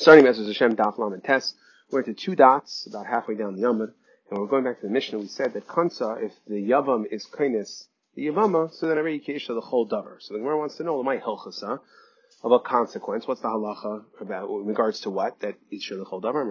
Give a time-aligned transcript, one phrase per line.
[0.00, 0.46] Starting Messrs.
[0.46, 1.52] Hashem Daf Lam and Tess,
[1.90, 3.92] we're the two dots, about halfway down the Yamud,
[4.30, 5.18] and we're going back to the Mishnah.
[5.18, 7.84] We said that Kansa, if the Yavam is Kainis,
[8.14, 10.16] the Yavama, so then every Kesha the whole Dover.
[10.20, 11.80] So the Gemara wants to know, the my Hilchasa,
[12.42, 13.28] about consequence.
[13.28, 15.38] What's the halacha about in regards to what?
[15.40, 16.46] That is the whole Dover.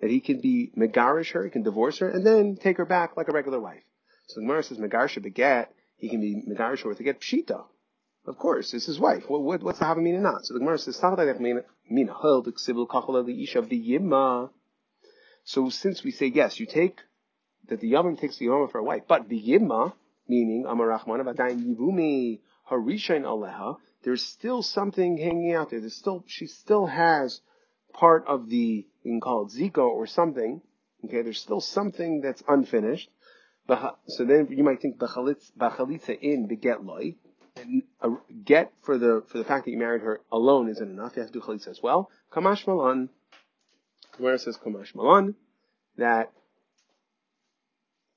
[0.00, 3.18] That he can be Megarish her, he can divorce her, and then take her back
[3.18, 3.82] like a regular wife.
[4.28, 7.64] So the Gemara says Megarish beget, he can be Megarish her with a get Pshita.
[8.26, 9.28] Of course, it's his wife.
[9.28, 10.46] What, what, what's the Havamina not?
[10.46, 10.96] So the Gemara says,
[15.44, 17.00] So since we say yes, you take
[17.68, 19.92] that the Yavim takes the Yavim for a wife, but the Yimma,
[20.26, 22.40] meaning Amar Rahman Yivumi
[24.04, 25.80] there's still something hanging out there.
[25.80, 27.40] There's still she still has
[27.92, 30.62] part of the you can call it Zika or something.
[31.04, 33.10] Okay, there's still something that's unfinished.
[33.68, 36.82] So then you might think bachalitza in beget
[38.00, 38.10] a
[38.44, 41.16] get for the for the fact that you married her alone isn't enough.
[41.16, 42.10] You have to do chalitza as well.
[42.32, 43.10] Kamash malan.
[44.18, 45.34] Where says kamash malan
[45.96, 46.32] that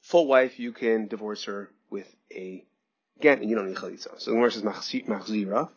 [0.01, 2.65] full wife you can divorce her with a
[3.19, 4.19] get and you don't need chalitza.
[4.19, 5.69] So the Gemara says machzira,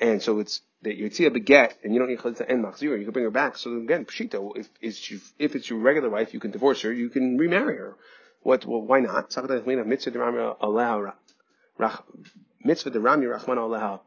[0.00, 2.98] and so it's that you see a beget and you don't need chalitza and machzira.
[2.98, 3.56] You can bring her back.
[3.56, 4.56] So again, pshita.
[4.56, 6.92] If it's if it's your regular wife, you can divorce her.
[6.92, 7.96] You can remarry her.
[8.42, 8.64] What?
[8.64, 9.32] Well, why not?
[12.64, 14.00] Mitzvah the Rami Rahman Aleha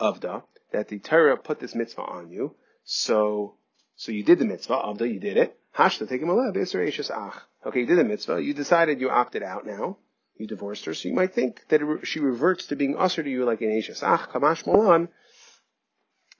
[0.00, 0.42] Avda,
[0.72, 3.56] that the Torah put this mitzvah on you, so,
[3.96, 7.34] so you did the mitzvah, Avda, you did it, Hashta, take him ach.
[7.66, 9.98] Okay, you did the mitzvah, you decided you opted out now,
[10.36, 13.30] you divorced her, so you might think that it, she reverts to being usher to
[13.30, 15.08] you like an Ashes Ach, Kamash Molan,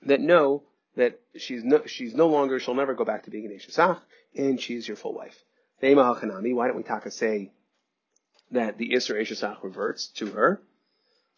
[0.03, 0.63] that no,
[0.95, 3.99] that she's no, she's no longer, she'll never go back to being an Ashes Ach,
[4.35, 5.43] and she's your full wife.
[5.79, 7.51] Why don't we taka say
[8.51, 10.61] that the Isra Eshesach reverts to her?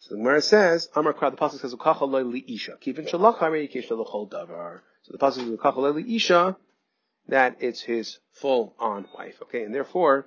[0.00, 3.68] So the Gemara says, Amar Krad, the pasuk says, "Ukacha li isha." Kivin shalach harei
[3.90, 4.80] l'chol davar.
[5.02, 6.56] So the pasuk says, "Ukacha li isha,"
[7.28, 9.42] that it's his full-on wife.
[9.42, 10.26] Okay, and therefore,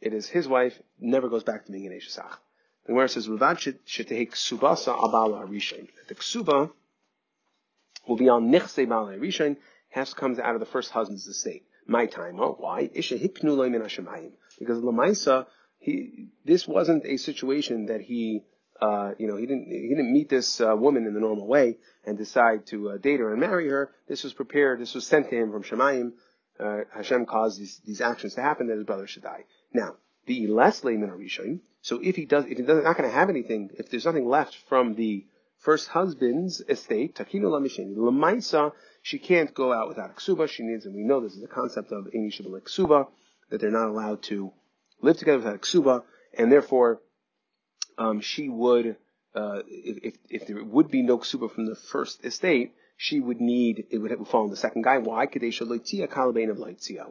[0.00, 0.80] it is his wife.
[1.00, 2.36] Never goes back to being an eshesach.
[2.84, 3.56] The Gemara says, "Ruvad
[3.86, 6.70] shetehek ksubasa abala harishain." The ksuba
[8.06, 9.56] will be on nichse bala harishain.
[9.88, 11.66] Has comes out of the first husband's estate.
[11.86, 12.40] My time.
[12.40, 12.90] Oh, why?
[12.92, 13.82] Isha hiknu loy min
[14.58, 15.46] Because lamaisa,
[15.84, 18.42] he this wasn't a situation that he
[18.80, 21.78] uh, you know, he didn't he didn't meet this uh, woman in the normal way
[22.04, 23.90] and decide to uh, date her and marry her.
[24.08, 24.80] This was prepared.
[24.80, 26.12] This was sent to him from Shemayim.
[26.58, 29.44] Uh, Hashem caused these, these actions to happen that his brother should die.
[29.72, 29.96] Now,
[30.26, 31.60] the less layman Rishon.
[31.82, 34.56] So if he does, if he's not going to have anything, if there's nothing left
[34.68, 35.26] from the
[35.58, 40.48] first husband's estate, takinu lamishin lamaisa, she can't go out without a ksuba.
[40.48, 43.08] She needs, and we know this is the concept of inishabal ksuba
[43.50, 44.52] that they're not allowed to
[45.04, 46.02] live together with a ksuba,
[46.36, 47.00] and therefore
[47.98, 48.96] um, she would,
[49.34, 53.86] uh, if, if there would be no ksuba from the first estate, she would need,
[53.90, 54.98] it would have fall on the second guy.
[54.98, 55.24] Why?
[55.24, 55.30] Of.
[55.32, 55.38] We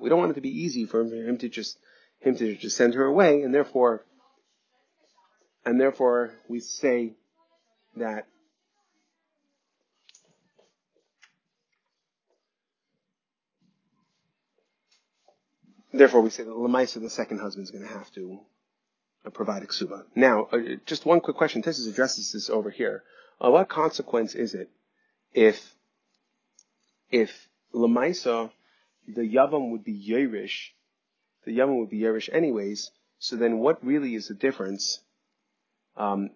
[0.10, 1.78] don't want it to be easy for him to just,
[2.20, 4.06] him to just send her away, and therefore,
[5.66, 7.14] and therefore we say
[7.98, 8.28] that
[15.94, 18.40] Therefore, we say that Lamaisa, the second husband, is going to have to
[19.32, 20.04] provide a ksuba.
[20.16, 21.62] Now, uh, just one quick question.
[21.62, 23.04] This addresses this over here.
[23.40, 24.70] Uh, what consequence is it
[25.34, 25.76] if
[27.12, 28.52] if lemaisa
[29.08, 30.70] the yavam would be yerish,
[31.46, 32.92] the yavam would be yerish anyways.
[33.20, 35.00] So then, what really is the difference?
[35.96, 36.32] Um,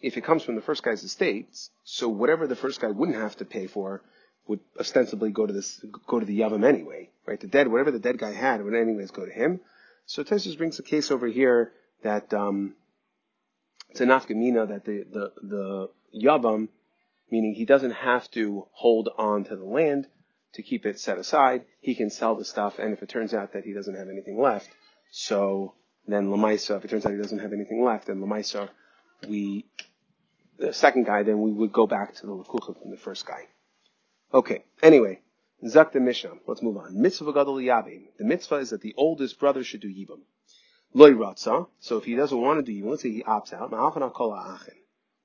[0.00, 3.36] if it comes from the first guy's estates, so whatever the first guy wouldn't have
[3.38, 4.02] to pay for
[4.46, 7.40] would ostensibly go to this go to the yavam anyway, right?
[7.40, 9.60] The dead, whatever the dead guy had, would anyways go to him.
[10.06, 11.72] So Tesis brings a case over here
[12.02, 12.74] that um,
[13.90, 15.88] it's a nafkamina that the, the, the
[16.26, 16.68] yavam,
[17.30, 20.06] meaning he doesn't have to hold on to the land
[20.54, 21.64] to keep it set aside.
[21.80, 24.38] He can sell the stuff, and if it turns out that he doesn't have anything
[24.38, 24.68] left,
[25.10, 25.74] so
[26.06, 28.68] then Lamaisa, if it turns out he doesn't have anything left, then Lamaisa,
[29.26, 29.64] we,
[30.58, 33.46] the second guy, then we would go back to the Lakucha from the first guy.
[34.34, 35.20] Okay, anyway,
[35.64, 36.32] Zak the Mishnah.
[36.48, 37.00] Let's move on.
[37.00, 38.06] Mitzvah Gadol Yabim.
[38.18, 40.22] The mitzvah is that the oldest brother should do Yibam.
[40.92, 41.68] Loy ratza.
[41.78, 43.70] So if he doesn't want to do, let's say he opts out.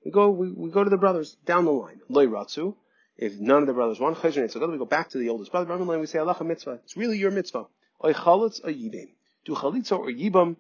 [0.05, 2.01] We go, we, we go to the brothers down the line.
[2.07, 2.75] Loy ratzu.
[3.17, 5.73] If none of the brothers want chayzrin, so we go back to the oldest brother.
[5.73, 6.79] And we say Allah mitzvah.
[6.83, 7.65] It's really your mitzvah.
[8.05, 9.09] Oy chalitz or yibim.
[9.43, 10.55] Do chalitza or yibam.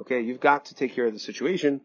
[0.00, 1.80] Okay, you've got to take care of the situation.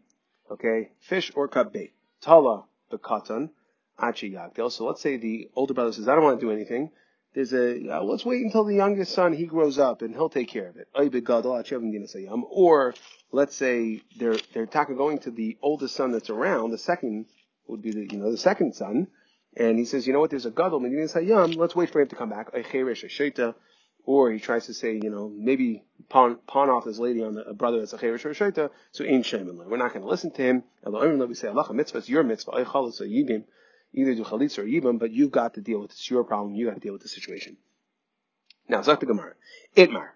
[0.49, 1.93] Okay, fish or cut bait.
[2.21, 3.51] Tala the katan.
[3.99, 4.37] Achi.
[4.69, 6.91] So let's say the older brother says, I don't want to do anything
[7.37, 10.49] there's a uh, let's wait until the youngest son he grows up and he'll take
[10.49, 10.87] care of it.
[12.49, 12.93] Or
[13.31, 16.71] let's say they're they're going to the oldest son that's around.
[16.71, 17.27] The second
[17.67, 19.07] would be the you know the second son,
[19.55, 22.07] and he says, you know what, there's a gadol, Medinas Hayam, let's wait for him
[22.07, 22.49] to come back.
[24.05, 27.43] Or he tries to say, you know, maybe pawn, pawn off this lady on the,
[27.43, 30.31] a brother that's a cherish or a so ain't shemin We're not going to listen
[30.31, 30.63] to him.
[30.85, 32.65] We say, mitzvah, it's your mitzvah.
[33.93, 35.93] Either do chalitza or yibam, but you've got to deal with it.
[35.93, 36.55] It's your problem.
[36.55, 37.57] You got to deal with the situation.
[38.67, 39.33] Now, Zak the Gemara.
[39.75, 40.09] Itmar.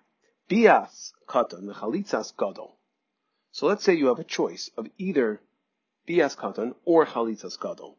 [0.49, 2.75] Bias katan, the chalitzas gadol.
[3.51, 5.41] So let's say you have a choice of either
[6.07, 7.97] bias katan or chalitzas gadol.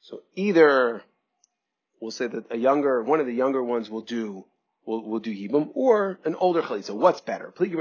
[0.00, 1.02] So either
[2.00, 4.44] we'll say that a younger, one of the younger ones will do
[4.84, 6.94] will, will do yibum, or an older chalitza.
[6.94, 7.50] What's better?
[7.50, 7.72] Please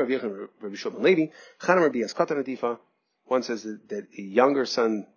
[2.14, 2.78] katanatifa
[3.25, 5.08] one says that, that a younger son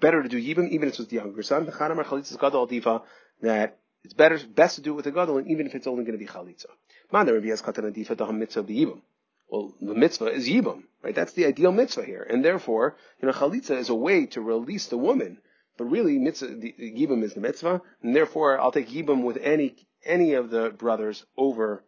[0.00, 1.66] better to do yibum, even if it's with the younger son.
[1.66, 3.02] The Chanamar Chalitza is Gadol Diva
[3.42, 6.18] that it's better best to do it with a gadol, even if it's only going
[6.18, 6.66] to be chalitza.
[7.12, 9.00] Man, the Rabbi has Katan Adifa Daham Mitzvah Yibam.
[9.48, 11.14] Well, the mitzvah is yibum, right?
[11.14, 14.86] That's the ideal mitzvah here, and therefore, you know, chalitza is a way to release
[14.86, 15.38] the woman
[15.76, 19.74] but really, mitzvah, the, Yibam is the mitzvah, and therefore I'll take Yibam with any
[20.04, 21.84] any of the brothers over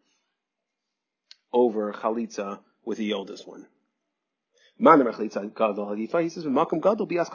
[1.52, 3.66] over Chalitza with the oldest one.
[4.78, 7.30] He says, "Makam gadol bias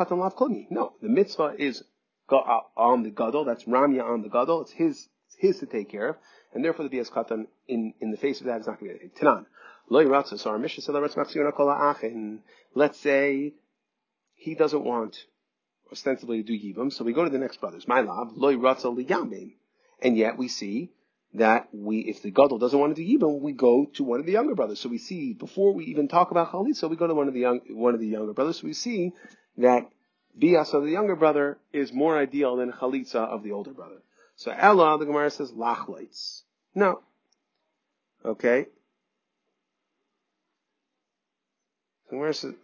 [0.70, 1.84] No, the mitzvah is
[2.30, 3.46] on the gadol.
[3.46, 4.62] That's ramya on the gadol.
[4.62, 6.16] It's his it's his to take care of,
[6.54, 9.00] and therefore the bias katan in in the face of that is not going to
[9.00, 9.10] be.
[9.10, 9.46] Tanan
[9.90, 10.38] lo yiratza.
[10.38, 10.94] So our mission said,
[12.76, 13.54] Let's say
[14.36, 15.26] he doesn't want
[15.92, 16.92] ostensibly to do yibam.
[16.92, 17.88] So we go to the next brothers.
[17.88, 19.54] My love, loy ratzal liyamim.
[20.02, 20.92] And yet we see
[21.34, 24.26] that we, if the gadol doesn't want to do yibam, we go to one of
[24.26, 24.80] the younger brothers.
[24.80, 27.40] So we see before we even talk about chalitza, we go to one of the
[27.40, 28.60] young, one of the younger brothers.
[28.60, 29.14] So we see
[29.58, 29.90] that
[30.36, 34.02] bias of the younger brother is more ideal than chalitza of the older brother.
[34.36, 36.42] So Ella, the Gemara says lachlites.
[36.74, 37.02] No.
[38.26, 38.66] Okay.
[42.10, 42.56] The Gemara says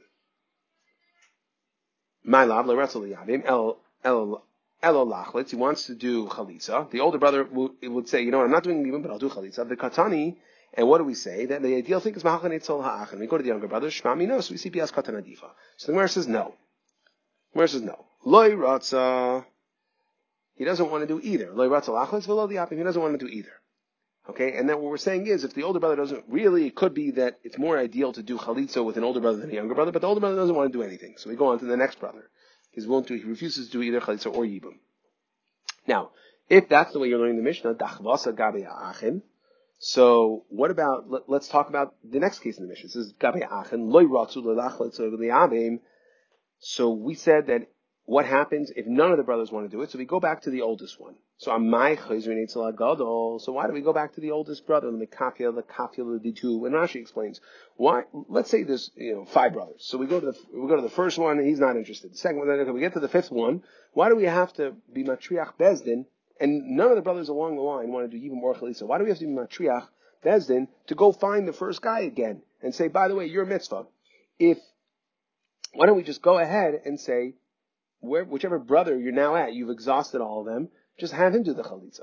[2.23, 4.43] my lab el el
[4.93, 5.49] lachlitz.
[5.49, 6.89] He wants to do chalitza.
[6.91, 9.67] The older brother would say, you know, I'm not doing even, but I'll do chalitza.
[9.67, 10.37] The katani,
[10.73, 11.45] and what do we say?
[11.45, 13.19] That the ideal thing is mahachan etzol ha'achan.
[13.19, 15.49] We go to the younger brother, shmami no, so we see bias katan adifa.
[15.77, 16.55] So the Gemara says no.
[17.51, 18.05] The Gemara says no.
[18.23, 19.45] Loy ratza.
[20.55, 21.51] He doesn't want to do either.
[21.53, 23.51] Loy ratza lachlitz v'lo He doesn't want to do either.
[24.27, 26.95] Okay, and then what we're saying is, if the older brother doesn't really, it could
[26.95, 29.75] be that it's more ideal to do chalitza with an older brother than a younger
[29.75, 31.13] brother, but the older brother doesn't want to do anything.
[31.17, 32.27] So we go on to the next brother.
[32.75, 34.77] He's willing to, he refuses to do either chalitza or yibum.
[35.87, 36.11] Now,
[36.49, 38.37] if that's the way you're learning the Mishnah, dachvasa
[38.89, 39.23] achim.
[39.79, 41.09] So what about?
[41.09, 42.87] Let, us talk about the next case in the Mishnah.
[42.87, 45.79] This is gabe achim loy ratzu
[46.59, 47.67] So we said that
[48.05, 49.89] what happens if none of the brothers want to do it?
[49.89, 51.15] So we go back to the oldest one.
[51.37, 51.97] So Amai
[52.77, 53.39] Gadol.
[53.39, 56.31] So why do we go back to the oldest brother, the Mikafia, the Kafia, the
[56.31, 56.65] two?
[56.65, 57.41] And Rashi explains
[57.77, 58.03] why.
[58.29, 59.83] Let's say there's you know five brothers.
[59.85, 62.13] So we go to the we go to the first one, he's not interested.
[62.13, 63.63] The second one, we get to the fifth one.
[63.93, 66.05] Why do we have to be matriach bezdin?
[66.39, 68.83] And none of the brothers along the line want to do even more chalisa.
[68.83, 69.87] Why do we have to be matriach
[70.23, 73.47] bezdin to go find the first guy again and say, by the way, you're a
[73.47, 73.85] mitzvah?
[74.37, 74.59] If
[75.73, 77.33] why don't we just go ahead and say
[78.05, 81.53] where, whichever brother you're now at, you've exhausted all of them, just have him do
[81.53, 82.01] the chalitza.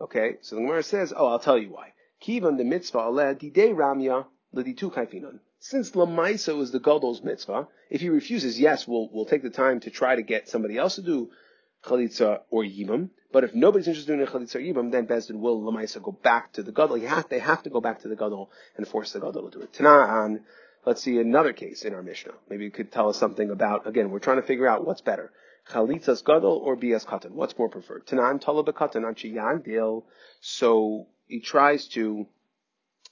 [0.00, 1.92] Okay, so the Gemara says, oh, I'll tell you why.
[2.22, 5.40] Kivan the mitzvah aleh didei ramya l'ditu kaifinon.
[5.60, 9.80] Since lamaisa is the gadol's mitzvah, if he refuses, yes, we'll we'll take the time
[9.80, 11.30] to try to get somebody else to do
[11.84, 13.10] chalitza or yibam.
[13.32, 16.62] But if nobody's interested in chalitza or yibam, then Bezdin will lamaisa go back to
[16.62, 16.98] the gadol.
[16.98, 19.72] They have to go back to the gadol and force the gadol to do it.
[19.72, 20.40] Tana'an
[20.86, 22.32] Let's see another case in our Mishnah.
[22.48, 25.30] Maybe you could tell us something about, again, we're trying to figure out what's better.
[25.70, 27.32] Chalitzas gadol or bias katan?
[27.32, 28.06] What's more preferred?
[28.06, 30.02] Tanan talaba katan anchi
[30.40, 32.26] So he tries to,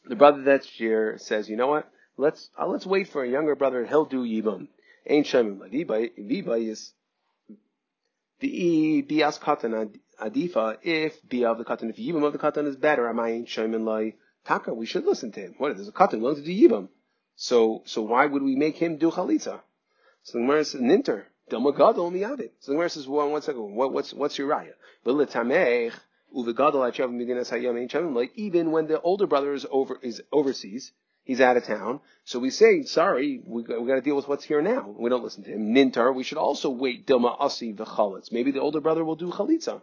[0.06, 1.90] the brother that's here says, you know what?
[2.16, 3.84] Let's, uh, let's wait for a younger brother.
[3.84, 4.68] He'll do yibam.
[5.06, 5.60] Ain't shemim.
[6.70, 6.92] Is,
[8.40, 12.76] the bias katan adifa if bia of the katan, if yibam of the katan is
[12.76, 14.72] better, am I ain't shemim like taka?
[14.72, 15.54] We should listen to him.
[15.58, 15.76] What?
[15.76, 16.88] There's a katan willing to do yibam.
[17.36, 19.60] So, so why would we make him do chalitza?
[20.22, 22.50] So the Gemara says, ninter, delmagadol miyavit.
[22.60, 24.72] So the Gemara says, well, one second, what, what's, what's your raya?
[28.34, 30.92] Even when the older brother is over, is overseas,
[31.24, 32.00] he's out of town.
[32.24, 34.94] So we say, sorry, we, we got to deal with what's here now.
[34.98, 35.74] We don't listen to him.
[35.74, 38.32] Nintar, we should also wait dilma asi v'chalitz.
[38.32, 39.82] Maybe the older brother will do chalitza.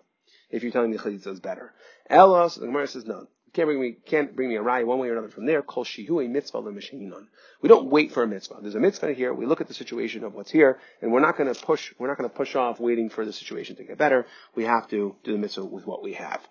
[0.50, 1.72] If you're telling me chalitza is better.
[2.10, 5.10] Elos, the Gemara says no can't bring me can't bring me a raya one way
[5.10, 5.62] or another from there.
[5.62, 7.28] Kol shihu a mitzvah l'mishinon.
[7.62, 8.58] We don't wait for a mitzvah.
[8.62, 9.34] There's a mitzvah here.
[9.34, 11.94] We look at the situation of what's here, and we're not going to push.
[12.00, 14.26] We're not going to push off waiting for the situation to get better.
[14.56, 16.42] We have to do the mitzvah with what we have.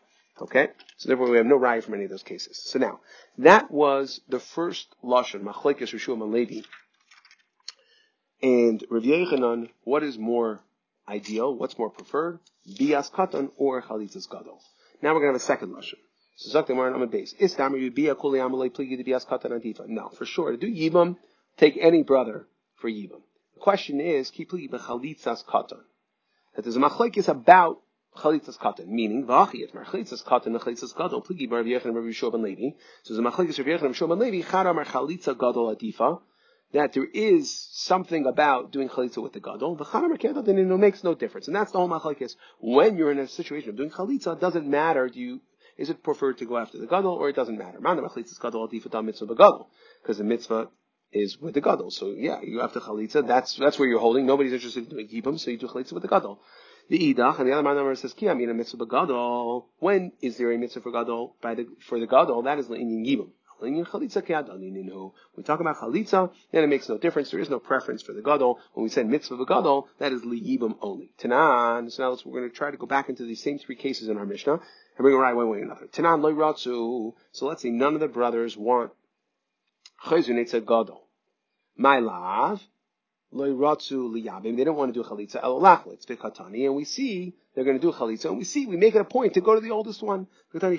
[0.41, 2.63] Okay, so therefore we have no raya from any of those cases.
[2.65, 3.01] So now
[3.39, 6.65] that was the first lashon machlekes Rishua Malevi
[8.43, 10.61] And Rav Yechanan, what is more
[11.07, 11.55] ideal?
[11.55, 12.41] What's more preferred?
[12.79, 14.61] Bias katan or chalitzas gadol.
[15.03, 15.99] Now we're going to have a second lashon.
[16.37, 17.35] So Zakta Maran on base.
[17.35, 18.39] Istamar Yubia Kuli
[18.71, 19.87] Pligi to Bias katan adifa.
[19.87, 20.53] No, for sure.
[20.53, 21.17] To do yibam,
[21.57, 22.47] take any brother
[22.77, 23.21] for yibam.
[23.55, 25.81] The question is, keep pligi bechalitzas katan.
[26.55, 27.81] That there's a machlekes about
[28.17, 32.33] chalitzas katan, meaning v'achi et mar chalitzas katan chalitzas gadol pligi bar Yechon Rabbi Yeshua
[32.33, 32.77] ben Levi.
[33.03, 36.21] So a machlekes Rabbi Yechon Rabbi Yeshua ben Levi chara mar chalitza gadol adifa
[36.73, 39.77] that there is something about doing chalitza with the gadol.
[39.77, 42.37] The chana merketa then it makes no difference, and that's the whole machlekes.
[42.59, 45.09] When you're in a situation of doing chalitza, doesn't matter.
[45.09, 45.41] Do you
[45.83, 47.81] is it preferred to go after the gadol or it doesn't matter?
[47.81, 48.15] Because
[50.19, 50.69] the mitzvah
[51.13, 51.91] is with the gadol.
[51.91, 53.27] So yeah, you have to chalitza.
[53.27, 54.25] That's that's where you're holding.
[54.25, 56.41] Nobody's interested in doing kibum, so you do chalitza with the gadol.
[56.89, 59.71] The idach and the other man says ki a mitzvah gadol.
[59.81, 62.43] When is there a mitzvah for gadol by the for the gadol?
[62.43, 63.31] That is in yibum.
[63.63, 67.31] We talk about chalitza, then it makes no difference.
[67.31, 68.59] There is no preference for the gadol.
[68.75, 71.13] When we say mitzvah of gadol, that is liyibim only.
[71.19, 71.91] Tanan.
[71.91, 74.19] So now we're going to try to go back into these same three cases in
[74.19, 74.61] our Mishnah and
[74.99, 75.87] bring it right one way or another.
[75.87, 77.15] Tanan loy ratzu.
[77.31, 78.91] So let's say none of the brothers want
[80.05, 81.07] chayzun gadol.
[81.77, 82.63] My love.
[83.35, 87.91] They don't want to do chalitza elolachlitz bekatani, and we see they're going to do
[87.91, 90.27] chalitza, and we see we make it a point to go to the oldest one.
[90.53, 90.77] So we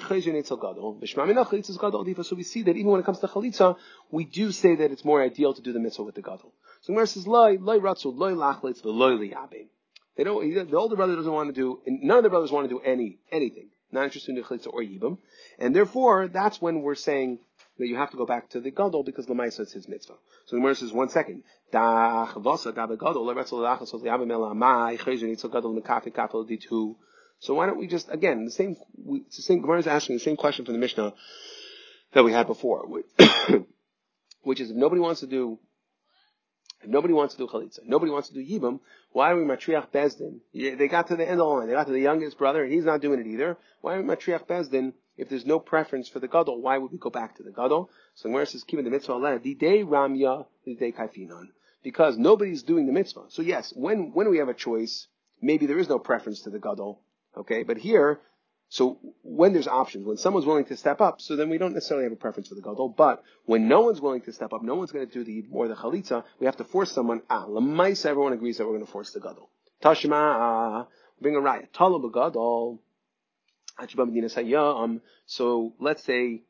[2.43, 3.75] see that even when it comes to chalitza,
[4.11, 6.53] we do say that it's more ideal to do the mitzvah with the gadol.
[6.81, 9.69] So Gemara says loy loy ratzu loy lachlitz loy liyabim.
[10.15, 10.69] They don't.
[10.69, 11.79] The older brother doesn't want to do.
[11.87, 13.69] None of the brothers want to do any anything.
[13.91, 15.17] Not interested in chalitza or yibam,
[15.57, 17.39] and therefore that's when we're saying
[17.77, 20.13] that you have to go back to the gadol because the Lamaisa is his mitzvah.
[20.45, 21.43] So the Gemara says, one second.
[27.39, 28.77] So why don't we just again the same?
[29.07, 29.61] It's the same.
[29.61, 31.13] Gemara is asking the same question from the Mishnah
[32.13, 32.85] that we had before,
[34.43, 35.57] which is if nobody wants to do
[36.83, 38.79] if nobody wants to do chalitza, nobody wants to do yibam,
[39.11, 40.41] why are we matriach bezdin?
[40.53, 41.67] They got to the end of the line.
[41.67, 43.57] They got to the youngest brother, and he's not doing it either.
[43.81, 46.61] Why are we matriach bezdin if there's no preference for the gadol?
[46.61, 47.89] Why would we go back to the gadol?
[48.15, 51.49] So Gemara says, keeping the mitzvah the day ramya, the day kaifinon
[51.83, 53.25] because nobody's doing the mitzvah.
[53.27, 55.07] So yes, when, when we have a choice,
[55.41, 57.01] maybe there is no preference to the gadol.
[57.37, 58.21] Okay, but here,
[58.69, 62.05] so when there's options, when someone's willing to step up, so then we don't necessarily
[62.05, 62.89] have a preference for the gadol.
[62.89, 65.67] But when no one's willing to step up, no one's going to do the more
[65.67, 67.21] the chalitza, we have to force someone.
[67.29, 69.49] Ah, lemaisa, everyone agrees that we're going to force the gadol.
[69.83, 70.87] Tashma,
[71.21, 71.69] bring a riot.
[71.73, 72.81] Talab gadol.
[73.79, 76.43] Um, so let's say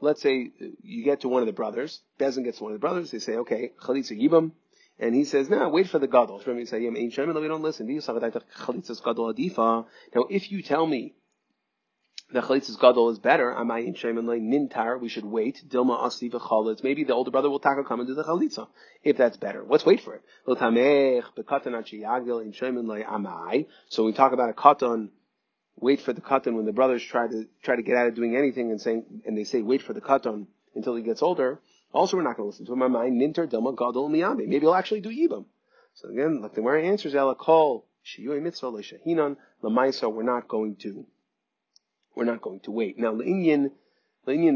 [0.00, 0.50] let's say
[0.82, 3.18] you get to one of the brothers, Bezin gets to one of the brothers, they
[3.18, 4.52] say, okay, Chalitza Yibam,
[4.98, 6.42] and he says, no, wait for the Gadol.
[6.44, 7.86] We don't listen.
[7.86, 9.86] Now,
[10.30, 11.14] if you tell me
[12.32, 16.30] the Chalitz's Gadol is better, Amayin Shemin Nintar, we should wait, Dilma Asi
[16.82, 18.66] maybe the older brother will tackle come do the Chalitza,
[19.04, 19.64] if that's better.
[19.66, 20.22] Let's wait for it.
[23.88, 25.10] So we talk about a katan
[25.80, 28.36] wait for the katan when the brothers try to try to get out of doing
[28.36, 31.60] anything and saying and they say wait for the katan until he gets older.
[31.92, 32.78] Also, we're not going to listen to him.
[32.78, 34.08] My mind ninter dilma gadol.
[34.08, 35.46] Maybe he'll actually do yibam.
[35.94, 40.12] So again, like the Gemara answers, ela kol shiyui mitzvah leishahinan lamaisa.
[40.12, 41.06] We're not going to
[42.14, 42.98] we're not going to wait.
[42.98, 43.70] Now, the Indian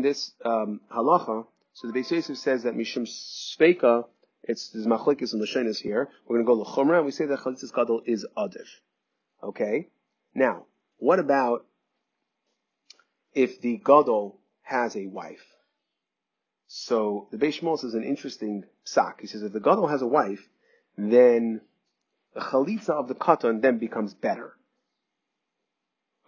[0.02, 1.46] this um, halacha.
[1.74, 4.04] So the Beis Yosef says that mishum sveika.
[4.42, 6.08] It's there's machlekes and lashonis here.
[6.26, 8.66] We're going to go lechumra, and we say that chalitzis gadol is adif.
[9.42, 9.88] Okay.
[10.34, 10.66] Now,
[11.02, 11.66] what about
[13.34, 15.44] if the gadol has a wife?
[16.68, 19.20] So the Beis Shmuel says an interesting psak.
[19.20, 20.48] He says if the gadol has a wife,
[20.96, 21.60] then
[22.34, 24.54] the chalitza of the katan then becomes better.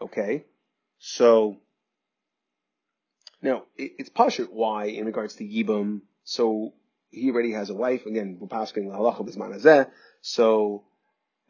[0.03, 0.45] Okay,
[0.99, 1.59] so
[3.41, 6.01] now it's pashut why in regards to yibum.
[6.25, 6.75] So
[7.11, 8.07] he already has a wife.
[8.07, 9.89] Again, we're passing halacha b'zman
[10.21, 10.83] So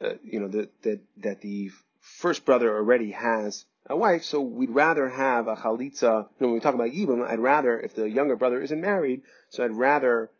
[0.02, 1.70] uh, you know that that that the
[2.04, 6.02] first brother already has a wife, so we'd rather have a chalitza.
[6.02, 9.22] You know, when we talk about yibum, I'd rather, if the younger brother isn't married,
[9.48, 10.30] so I'd rather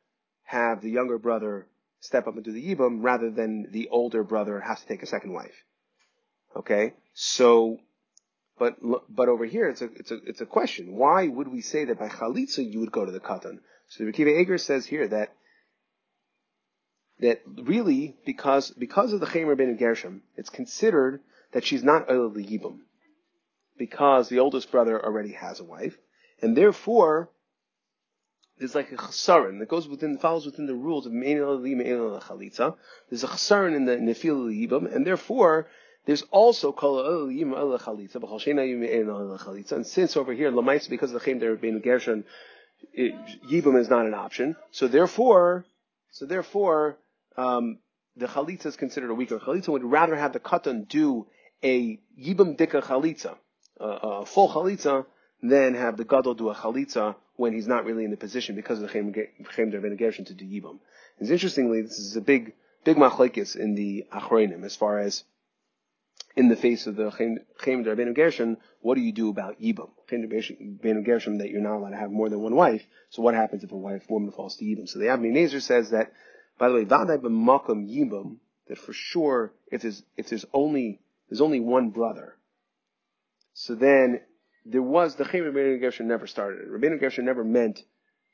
[0.45, 1.67] have the younger brother
[2.01, 5.33] step up do the yibum rather than the older brother has to take a second
[5.33, 5.65] wife.
[6.55, 7.79] Okay, so,
[8.59, 8.77] but
[9.09, 10.95] but over here it's a it's a it's a question.
[10.95, 13.59] Why would we say that by chalitza you would go to the katan?
[13.89, 15.33] So the Rekiva Eger says here that
[17.21, 21.21] that really because because of the Chaim Ben Gershom, it's considered
[21.55, 22.81] that she's not Oil Yibum,
[23.79, 25.97] because the oldest brother already has a wife,
[26.43, 27.31] and therefore
[28.59, 31.61] there's like a chasaron that goes within follows within the rules of Me'enel
[32.21, 32.77] Chalitza.
[33.09, 35.69] There's a chasaron in the Nefil Yibum, and therefore
[36.07, 39.73] there's also Kol Yim El Chalitza, Chalitza.
[39.73, 42.25] And since over here Lamaitz because of the Chaim there being Gershon,
[42.97, 44.57] Yibum is not an option.
[44.71, 45.65] So therefore,
[46.11, 46.99] so therefore
[47.37, 47.79] um,
[48.17, 51.27] the chalitza is considered a weaker chalitza, would rather have the katan do
[51.65, 53.37] a yibam dika chalitza,
[53.81, 55.07] a full chalitza,
[55.43, 58.81] than have the gadol do a chalitza when he's not really in the position because
[58.81, 60.79] of the chem derben to do yibam.
[61.19, 62.53] And interestingly, this is a big
[62.85, 65.25] big machlekes in the achronim as far as
[66.37, 67.11] in the face of the
[67.59, 69.91] Chem Gershon, what do you do about Yibam?
[70.09, 72.83] Chem Gershon that you're not allowed to have more than one wife.
[73.11, 74.89] So what happens if a wife woman falls to Yibam?
[74.89, 76.13] So the Avnei Nezer says that,
[76.59, 78.37] by the way, Vadai b'makom Yibam,
[78.69, 82.37] that for sure, if there's, if there's only, there's only one brother,
[83.55, 84.21] so then
[84.67, 86.69] there was, the Chem Rabbeinu Gershon never started.
[86.69, 87.83] Rabbeinu Gershon never meant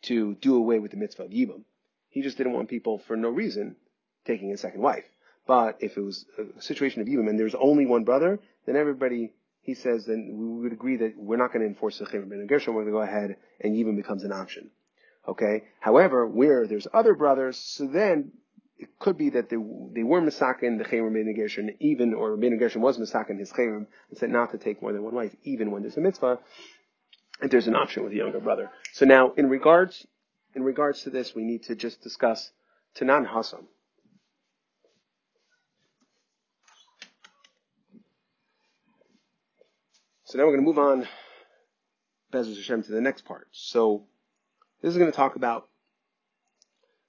[0.03, 1.65] to do away with the mitzvah of Yibam.
[2.09, 3.77] He just didn't want people, for no reason,
[4.25, 5.05] taking a second wife.
[5.47, 9.35] But if it was a situation of Yibam and there's only one brother, then everybody,
[9.61, 12.47] he says, then we would agree that we're not going to enforce the Chayim Ben
[12.47, 14.71] Gershon, we're going to go ahead and Yibam becomes an option.
[15.29, 15.65] Okay?
[15.81, 18.33] However, where there's other brothers, so then
[18.81, 22.59] it could be that they, they were misakin the chayim ben gershon even, or ben
[22.59, 25.71] gershon was misakin his chayim and said not to take more than one wife, even
[25.71, 26.39] when there's a mitzvah.
[27.43, 28.71] And there's an option with a younger brother.
[28.93, 30.07] So now, in regards
[30.55, 32.51] in regards to this, we need to just discuss
[32.97, 33.65] Tanan Hasam.
[40.25, 41.09] So now we're going to move on,
[42.33, 43.49] Bezos Hashem, to the next part.
[43.53, 44.05] So
[44.83, 45.70] this is going to talk about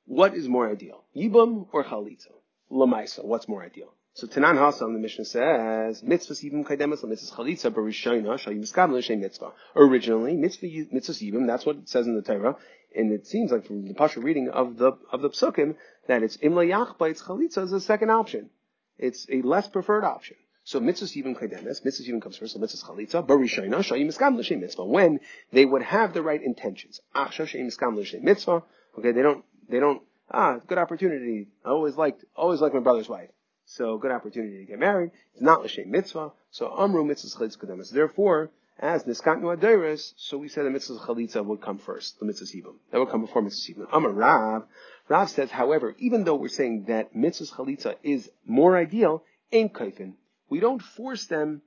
[0.06, 2.32] what is more ideal, Yibam or Chalitza?
[2.72, 3.94] Lamaisa, what's more ideal?
[4.14, 9.54] So Tanan Hasam, the Mishnah says, mitzvah yibum kaidemas mitzvah chalitza barishayna shayim l'shem mitzvah.
[9.74, 12.58] Originally, mitzvah yibum, that's what it says in the Torah,
[12.94, 15.76] and it seems like from the pasha reading of the of the psukim
[16.08, 18.50] that it's imla yachba, chalitza is the second option.
[18.98, 20.36] It's a less preferred option.
[20.66, 24.60] So mitzvah yibum kaidemes, mitzvah yibum comes first, so mitzvah chalitza, barishayna shayim skam l'shem
[24.60, 25.22] mitzvah, when
[25.54, 27.00] they would have the right intentions.
[27.16, 28.62] Achshav shayim skam l'shem mitzvah,
[29.00, 33.10] okay, they don't, they don't, ah, good opportunity, I always liked, always liked my brother's
[33.10, 33.30] wife.
[33.66, 35.12] So good opportunity to get married.
[35.34, 36.32] It's not l'shem mitzvah.
[36.52, 37.92] So amru mitzvah chalitza kademes.
[37.92, 42.48] Therefore, as niskatnu aderes, so we said the mitzvah chalitza would come first, the mitzvah
[42.48, 42.76] sibum.
[42.92, 43.88] That would come before mitzvah sibum.
[43.94, 44.64] Amar Rav.
[45.08, 50.14] Rav says, however, even though we're saying that mitzvah chalitza is more ideal, ain't kaifin.
[50.50, 51.62] We don't force them.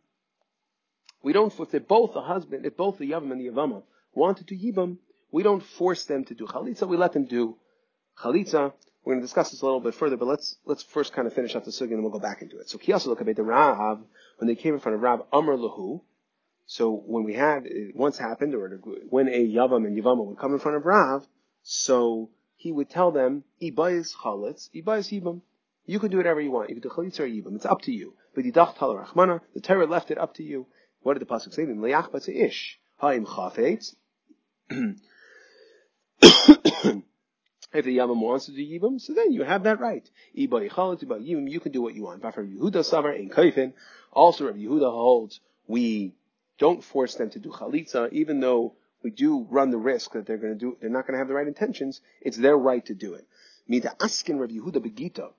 [1.22, 4.48] We don't force if both the husband, if both the yavam and the yavama wanted
[4.48, 4.98] to yibam,
[5.30, 6.86] we don't force them to do chalitza.
[6.86, 7.56] We let them do
[8.22, 8.72] chalitza.
[9.04, 11.34] We're going to discuss this a little bit further, but let's let's first kind of
[11.34, 12.70] finish up the sugi and then we'll go back into it.
[12.70, 13.98] So kiyasa the Rav
[14.38, 16.00] when they came in front of Rav Amr Lahu.
[16.66, 20.54] So when we had it once happened, or when a yavam and yavama would come
[20.54, 21.26] in front of Rav,
[21.62, 25.42] so he would tell them, "Ibayis chalitz, ibayis yibam."
[25.84, 26.70] You can do whatever you want.
[26.70, 27.56] You can do chalitza or yibam.
[27.56, 28.14] It's up to you.
[28.34, 30.66] But yidach tal rachmana, the Torah left it up to you.
[31.02, 31.66] What did the pasuk say?
[31.66, 32.80] Le'ach ish.
[32.96, 33.94] Ha'im chafetz.
[37.74, 40.08] If the Yamam wants to do Yibam, so then you have that right.
[40.38, 42.22] Iba Yichalit, Iba you can do what you want.
[42.22, 43.72] Vafar Yehuda Savar in Kaifin.
[44.12, 46.14] Also, Rabbi Yehuda holds we
[46.58, 50.38] don't force them to do Chalitza, even though we do run the risk that they're
[50.38, 52.00] going to do, they're not going to have the right intentions.
[52.20, 53.26] It's their right to do it.
[53.66, 55.30] Mida Askin Rabbi Yehuda Begita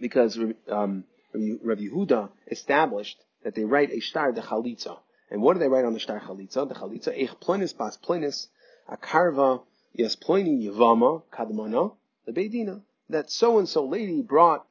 [0.00, 0.38] because
[0.70, 4.98] um, Rabbi Yehuda established that they write a star de chalitza.
[5.30, 6.68] And what do they write on the star chalitza?
[6.68, 8.48] The chalitza, eich plonis bas plonis,
[8.90, 11.94] akarva, yes ploni yavama, kadmana,
[12.26, 12.82] the beidina.
[13.08, 14.66] That so and so lady brought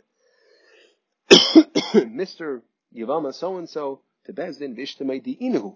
[1.29, 2.61] Mr.
[2.95, 5.75] Yavama so and so to Bezdin vishtamei diinu.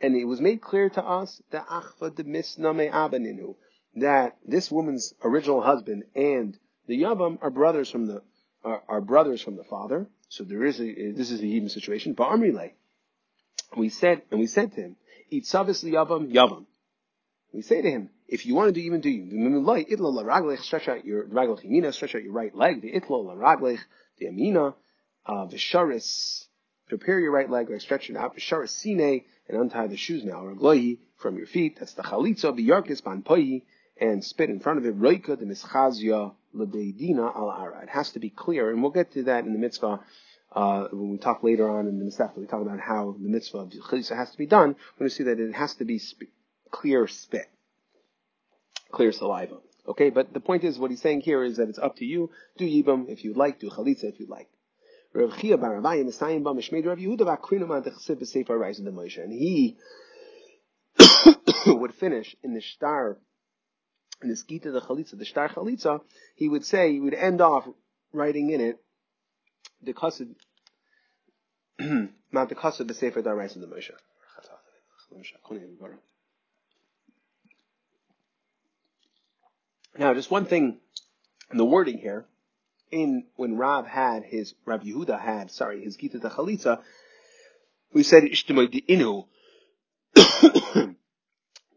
[0.00, 3.56] And it was made clear to us that achva de misname abaninu,
[3.96, 8.22] that this woman's original husband and the Yavam are brothers from the
[8.64, 10.06] are, are brothers from the father.
[10.28, 12.14] So there is a, this is a even situation.
[12.14, 12.72] Ba'amrile.
[13.76, 14.96] We said, and we said to him,
[15.30, 16.66] Eat savis yavam yavam.
[17.52, 20.56] We say to him, if you want to do even do you.
[20.58, 22.80] Stretch out your raglech yamina, stretch out your right leg.
[22.80, 23.80] The itlo la raglech,
[24.18, 24.74] the yamina,
[25.26, 26.46] uh, visharis,
[26.88, 28.36] prepare your right leg, like stretch it out.
[28.36, 31.76] Visharis sine, and untie the shoes now, or glohi, from your feet.
[31.80, 33.62] That's the chalitza, biyarkis ban poyi,
[34.00, 34.98] and spit in front of it.
[34.98, 37.82] Roika the mischazia lebeidina al ara.
[37.82, 40.00] It has to be clear, and we'll get to that in the mitzvah.
[40.52, 43.58] Uh, when we talk later on in the mitzvah, we talk about how the mitzvah
[43.58, 44.70] of chalitza has to be done.
[44.70, 46.30] We're going to see that it has to be sp-
[46.70, 47.48] clear spit,
[48.90, 49.56] clear saliva.
[49.88, 52.30] Okay, but the point is, what he's saying here is that it's up to you.
[52.58, 54.48] Do yibam if you like, do chalitza if you like.
[55.12, 58.92] Rav Chia bar Avayim Misayim ba Mishmeid Rav Yehuda v'akrinum adechsev b'sefer Rise in the
[58.92, 59.76] Moshe, and he
[61.66, 63.18] would finish in the star
[64.22, 66.00] in the skita the chalitza, the star chalitza,
[66.36, 67.66] he would say, he would end off
[68.12, 68.78] writing in it,
[69.82, 70.34] the kassid,
[72.30, 73.92] not the kassid, the sefer darais of the Moshe.
[80.00, 80.78] Now, just one thing
[81.50, 82.24] in the wording here,
[82.90, 86.80] in when Rav had his Rav Yehuda had sorry his Gita the Chalitza,
[87.92, 89.26] we said inu.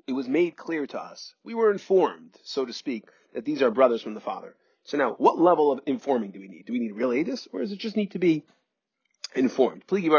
[0.07, 1.35] it was made clear to us.
[1.43, 4.55] We were informed, so to speak, that these are brothers from the father.
[4.85, 6.65] So now, what level of informing do we need?
[6.65, 8.45] Do we need real edus, or does it just need to be
[9.35, 9.83] informed?
[9.89, 10.11] We just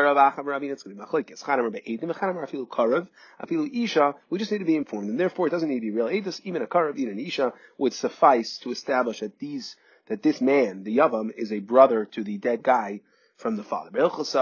[4.52, 6.10] need to be informed, and therefore it doesn't need to be real.
[6.10, 10.84] Even a karav, even an isha would suffice to establish that these that this man,
[10.84, 13.00] the yavam, is a brother to the dead guy
[13.36, 13.90] from the father.
[13.90, 14.34] We just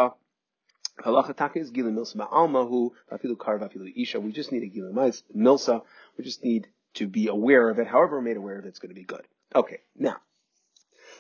[4.53, 5.83] need a gilim milsa.
[6.19, 7.87] We just need to be aware of it.
[7.87, 9.27] However made aware of it, it's going to be good.
[9.55, 10.17] Okay, now.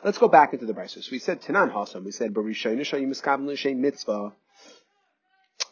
[0.04, 1.02] Let's go back into the Brisa.
[1.02, 2.04] So we said Tanan Hasam.
[2.04, 2.34] We said
[3.76, 4.32] mitzvah.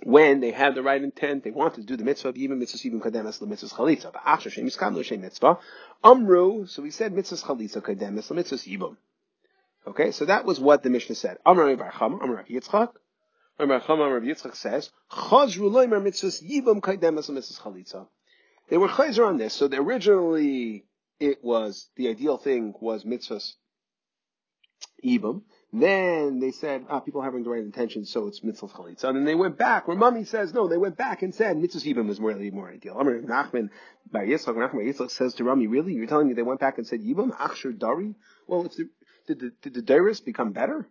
[0.02, 3.00] When they have the right intent, they want to do the mitzvah, even mitzvah even
[3.00, 4.12] kademas the mitzvah chalitza.
[4.12, 5.58] But after shem miskabel mitzvah,
[6.04, 6.66] amru.
[6.66, 8.96] So we said mitzvah chalitza kademas the mitzvah yibum.
[9.86, 11.38] Okay, so that was what the Mishnah said.
[11.44, 12.92] Amru Bar Chama, Amru Yitzchak.
[13.58, 18.06] Rav Yitzchak says, Chazru loimer mitzvahs yivam kaidemas mitzvahs chalitza.
[18.68, 20.84] They were chayzer on this, so originally
[21.18, 23.54] it was, the ideal thing was mitzvahs
[25.04, 25.42] yibam.
[25.72, 29.04] Then they said, ah, people having the right intentions, so it's mitzvah chalitza.
[29.04, 31.80] And then they went back, where Mummy says, no, they went back and said mitzvah
[31.80, 32.96] yibam is really more ideal.
[32.98, 33.70] Amr Nachman
[34.10, 35.92] Bar Yitzchak, Nachman Yitzchak says to Rami, really?
[35.92, 38.14] You're telling me they went back and said yibam, achshur dari?
[38.48, 38.88] Well, if the,
[39.28, 40.88] did the, did the dairis become better?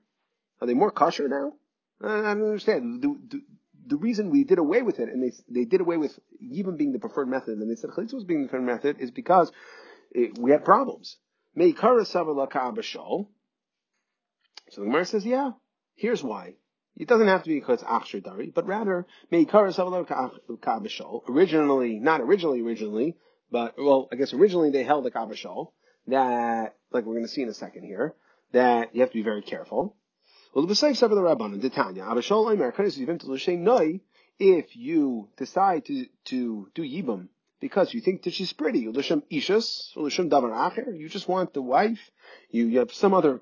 [0.62, 1.54] Are they more kosher now?
[2.02, 3.02] I don't understand.
[3.02, 3.41] The, the,
[3.88, 6.93] the, reason we did away with it, and they they did away with even being
[6.93, 9.52] the preferred method, and they said chalitza was being the preferred method, is because
[10.12, 11.17] it, we had problems.
[11.58, 12.06] Meikara
[14.71, 15.51] So the Gemara says, yeah,
[15.95, 16.55] here's why.
[16.95, 19.08] It doesn't have to be because achshir dari, but rather
[21.29, 23.15] Originally, not originally, originally,
[23.51, 25.71] but well, I guess originally they held the kabashol
[26.08, 28.15] that, like we're going to see in a second here,
[28.51, 29.95] that you have to be very careful.
[30.53, 32.73] Well, the B'sayif Sefer the Rabbanon, the Tanya, Abashol Aimer,
[33.63, 34.01] Noi,
[34.39, 37.27] if you decide to, to do Yibam
[37.60, 41.62] because you think that she's pretty, Ulisham Ishas, Ulisham Davar Acher, you just want the
[41.62, 41.99] wife,
[42.49, 43.41] you, you have some other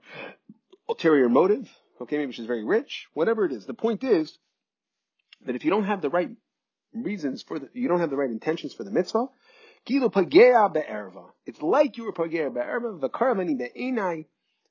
[0.89, 1.69] ulterior motive,
[2.01, 3.65] okay, maybe she's very rich, whatever it is.
[3.65, 4.37] The point is
[5.45, 6.31] that if you don't have the right
[6.93, 9.27] reasons for the, you don't have the right intentions for the mitzvah.
[9.85, 14.25] It's like you were Pagea Be'erva, V'karavani Be'enai,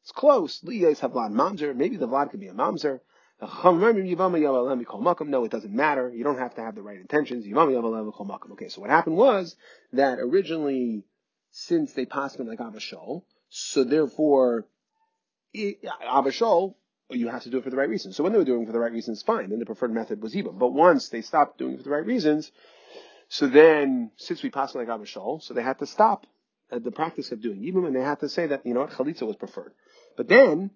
[0.07, 0.61] it's close.
[0.61, 1.75] Liyos have Vlad Mamzer.
[1.75, 3.01] Maybe the Vlad could be a Mamzer.
[3.41, 3.49] No,
[5.45, 6.13] it doesn't matter.
[6.15, 7.45] You don't have to have the right intentions.
[7.45, 9.57] Okay, so what happened was
[9.93, 11.03] that originally,
[11.51, 14.69] since they passed like Abashol, so therefore,
[16.03, 16.75] Abashol,
[17.11, 18.17] you have to do it for the right reasons.
[18.17, 19.51] So when they were doing it for the right reasons, fine.
[19.51, 20.59] Then the preferred method was Ibam.
[20.59, 22.51] But once they stopped doing it for the right reasons,
[23.29, 26.27] so then, since we passed like Abashol, so they had to stop
[26.71, 29.23] the practice of doing Ibam, and they had to say that, you know what, Chalitza
[29.23, 29.73] was preferred.
[30.17, 30.71] But then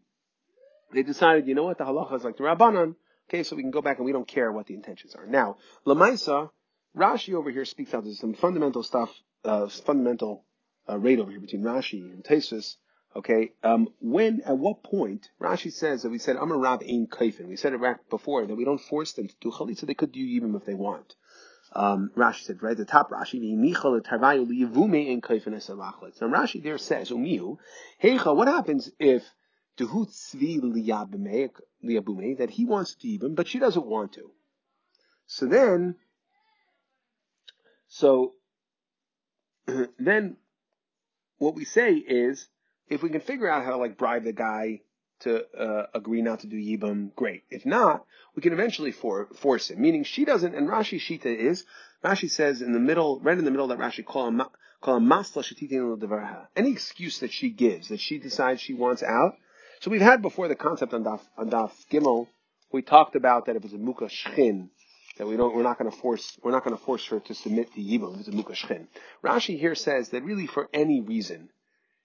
[0.92, 2.94] they decided, you know what, the halacha is like the Rabbanan.
[3.28, 5.26] Okay, so we can go back and we don't care what the intentions are.
[5.26, 6.50] Now, Lamaisa,
[6.96, 8.02] Rashi over here speaks out.
[8.02, 9.10] There's some fundamental stuff,
[9.44, 10.44] uh, fundamental
[10.88, 12.74] uh, rate over here between Rashi and Tesis.
[13.14, 17.08] Okay, um, when, at what point, Rashi says that we said, I'm Amar Rab Ein
[17.08, 17.48] Kaifin.
[17.48, 19.80] We said it back before that we don't force them to do Chalitza.
[19.80, 21.16] They could do even if they want.
[21.72, 24.46] Um, Rashi said, right at the top, Rashi, Michael Taravayu
[24.88, 26.16] mein kaifin as a lachlit.
[26.16, 27.58] So Rashi there says, Umihu,
[28.02, 29.24] Heicha, what happens if
[32.38, 34.30] that he wants to even, but she doesn't want to?
[35.26, 35.94] So then,
[37.88, 38.34] so
[39.98, 40.36] then
[41.38, 42.48] what we say is,
[42.90, 44.80] if we can figure out how to like bribe the guy
[45.20, 47.44] to uh, agree not to do Yibam, great.
[47.50, 49.80] If not, we can eventually for, force him.
[49.80, 51.64] Meaning she doesn't, and Rashi Shita is,
[52.04, 54.42] Rashi says in the middle, right in the middle that Rashi call him,
[54.80, 59.34] call him masla shetitin Any excuse that she gives, that she decides she wants out.
[59.80, 62.26] So we've had before the concept on Daf, on Daf Gimel,
[62.72, 64.68] we talked about that if it's a muka shchin,
[65.18, 67.34] that we don't, we're not going to force, we're not going to force her to
[67.34, 68.86] submit to Yibam if it's a muka shchin.
[69.22, 71.50] Rashi here says that really for any reason,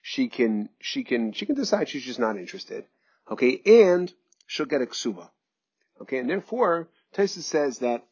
[0.08, 2.86] she can, she can, she can decide she's just not interested.
[3.32, 4.14] Okay, and
[4.46, 5.30] she'll get a ksuba.
[6.00, 8.06] Okay, and therefore, Taisa says that,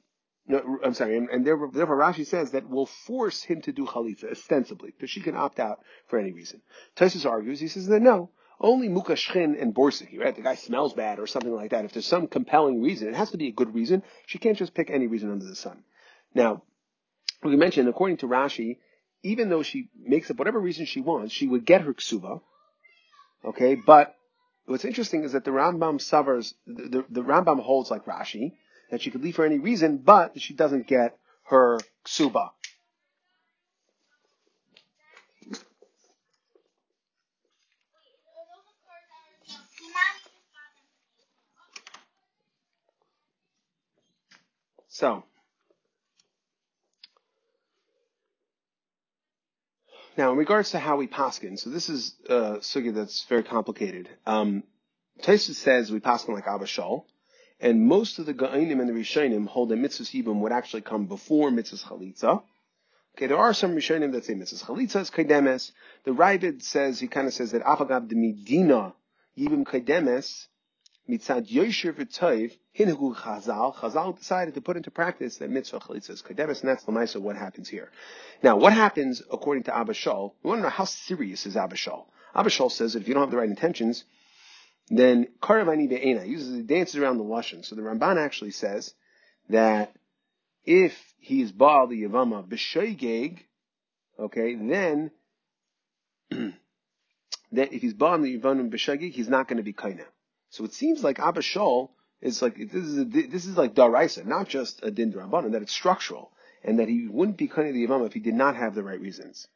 [0.48, 3.86] no, I'm sorry, and, and therefore, therefore, Rashi says that will force him to do
[3.86, 6.64] chalitza, ostensibly, because she can opt out for any reason.
[6.96, 10.36] Taisus argues, he says that no, only mukashchin and borsiki, right?
[10.36, 11.86] The guy smells bad or something like that.
[11.86, 14.02] If there's some compelling reason, it has to be a good reason.
[14.26, 15.84] She can't just pick any reason under the sun.
[16.34, 16.64] Now,
[17.44, 18.78] we mentioned, according to Rashi,
[19.24, 22.42] even though she makes up whatever reason she wants, she would get her ksuba.
[23.46, 24.16] Okay, but
[24.66, 28.54] what's interesting is that the Rambam suffers, the, the, the Rambam holds like Rashi,
[28.92, 32.52] that she could leave for any reason, but she doesn't get her ksuba.
[44.90, 45.24] So,
[50.18, 54.10] now in regards to how we paskin, so this is a sugi that's very complicated.
[54.26, 54.64] Um,
[55.22, 57.06] says we paskin like Abba Shaul,
[57.60, 61.08] and most of the Ga'inim and the Rishonim hold that mitzvah Yibam would actually come
[61.08, 62.44] before mitzvah Chalitza.
[63.16, 65.72] Okay, there are some Rishonim that say mitzvah Chalitza is Kaidemes.
[66.04, 68.94] The Ravid says, he kind of says that Afagab de Medina
[69.38, 70.48] Yibam Kaidemes
[71.10, 73.76] mitzad Yosher v'toiv hinhu Chazal.
[73.76, 77.36] Chazal decided to put into practice that mitzvah chalitza is and that's the mitzvah what
[77.36, 77.92] happens here.
[78.42, 80.34] Now, what happens according to Abba Shaul?
[80.44, 81.56] We want to know how serious is.
[81.56, 84.04] Abba Shaul says that if you don't have the right intentions,
[84.90, 87.66] then karavani be'ena uses it dances around the lashon.
[87.66, 88.94] So the Ramban actually says
[89.50, 89.94] that
[90.66, 93.40] if he is baal the yavama b'shoigeg,
[94.20, 95.12] okay, then
[96.32, 100.06] that if he's baal the yavama b'shoigeg, he's not going to be kaina.
[100.54, 101.90] So it seems like Abba Shaul
[102.22, 105.64] is like this is a, this is like daraisa, not just a din rabbanon, that
[105.64, 106.32] it's structural,
[106.64, 109.02] and that he wouldn't be cutting the imam if he did not have the right
[109.02, 109.48] reasons.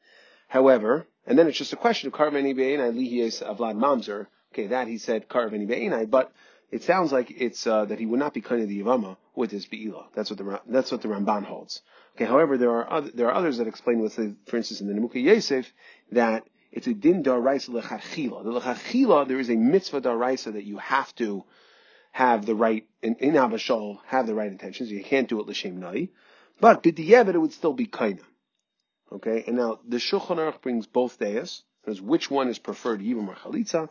[0.47, 4.25] However, and then it's just a question of karveni be'enai lihiyes avlad mamzer.
[4.51, 6.31] Okay, that he said karveni be'enai, but
[6.71, 9.67] it sounds like it's uh, that he would not be cutting the yavama with his
[9.67, 10.07] beila.
[10.15, 11.83] That's what the that's what the Ramban holds.
[12.15, 14.87] Okay, however, there are other, there are others that explain with, the, for instance, in
[14.87, 15.71] the Nimukei Yosef
[16.11, 16.47] that
[16.77, 18.43] it's a din daraisa lechachila.
[18.43, 21.43] The lechachila, there is a mitzvah daraisa that you have to
[22.11, 24.91] have the right, in, in have the right intentions.
[24.91, 26.09] You can't do it l'shem nai.
[26.59, 28.21] But b'diyevet, it would still be kaina.
[29.11, 33.27] Okay, and now the Shulchan Aruch brings both days, because which one is preferred, Yibam
[33.27, 33.89] or Chalitza,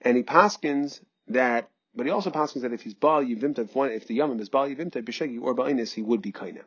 [0.00, 3.90] and he paskins that, but he also paskins that if he's Baal Yivimta, if, one,
[3.90, 6.62] if the Yamim is Baal Yivimta, B'shegi or Ba'inis, he would be kaina.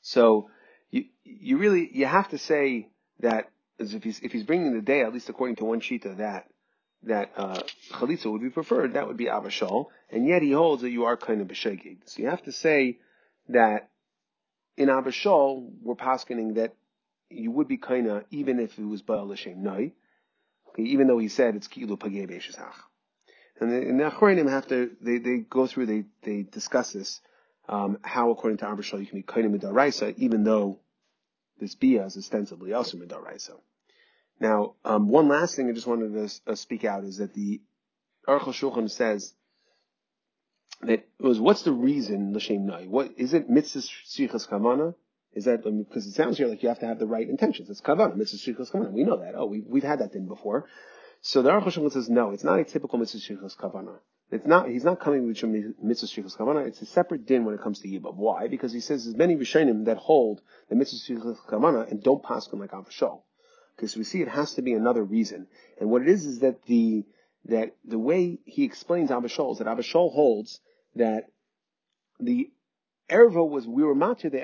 [0.00, 0.48] So,
[0.90, 2.88] you, you really, you have to say
[3.20, 6.18] that is if he's if he's bringing the day, at least according to one shita,
[6.18, 6.46] that
[7.04, 7.60] that uh,
[7.92, 11.16] chalitza would be preferred, that would be avashal, and yet he holds that you are
[11.16, 11.98] kind of b'shegig.
[12.06, 12.98] So you have to say
[13.48, 13.90] that
[14.76, 16.74] in avashal we're poskening that
[17.30, 19.92] you would be kind of even if it was ba'al l'shem noi,
[20.68, 22.74] okay, even though he said it's kilu pagei be'eshizach.
[23.60, 27.20] And the, and the Achronim have to they, they go through they they discuss this
[27.68, 30.80] um, how according to avashal you can be kind of even though
[31.60, 33.58] this bia is ostensibly also midaraisa.
[34.40, 37.60] Now, um, one last thing I just wanted to uh, speak out is that the
[38.26, 39.32] Aruch Shulchan says
[40.82, 42.84] that was what's the reason l'shem nai?
[42.84, 43.48] What is it?
[43.48, 44.94] Mitzvah shrichas kavana?
[45.32, 47.70] Is that um, because it sounds here like you have to have the right intentions?
[47.70, 48.92] It's kavana, mitzvah shrichas kavana.
[48.92, 49.34] We know that.
[49.36, 50.66] Oh, we've we've had that thing before.
[51.20, 53.98] So the Aruch Shulchan says no, it's not a typical mitzvah shrichas kavana.
[54.34, 54.68] It's not.
[54.68, 56.66] He's not coming with mitzvah shrichas kavana.
[56.66, 58.16] It's a separate din when it comes to yibam.
[58.16, 58.48] Why?
[58.48, 62.48] Because he says there's many rishonim that hold the mitzvah shrichas kavana and don't pass
[62.48, 63.22] them like avashol.
[63.78, 65.46] Okay, so we see it has to be another reason.
[65.78, 67.04] And what it is is that the
[67.44, 70.60] that the way he explains Abba Shaul is that Abba Shaul holds
[70.96, 71.26] that
[72.18, 72.50] the
[73.08, 74.38] erva was we were matir the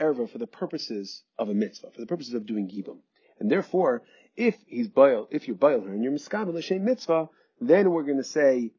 [0.00, 3.00] erva for the purposes of a mitzvah, for the purposes of doing gibum.
[3.38, 4.04] And therefore,
[4.36, 7.28] if he's boil, if you're boil her and you're miskabel l'shem mitzvah,
[7.60, 8.72] then we're going to say,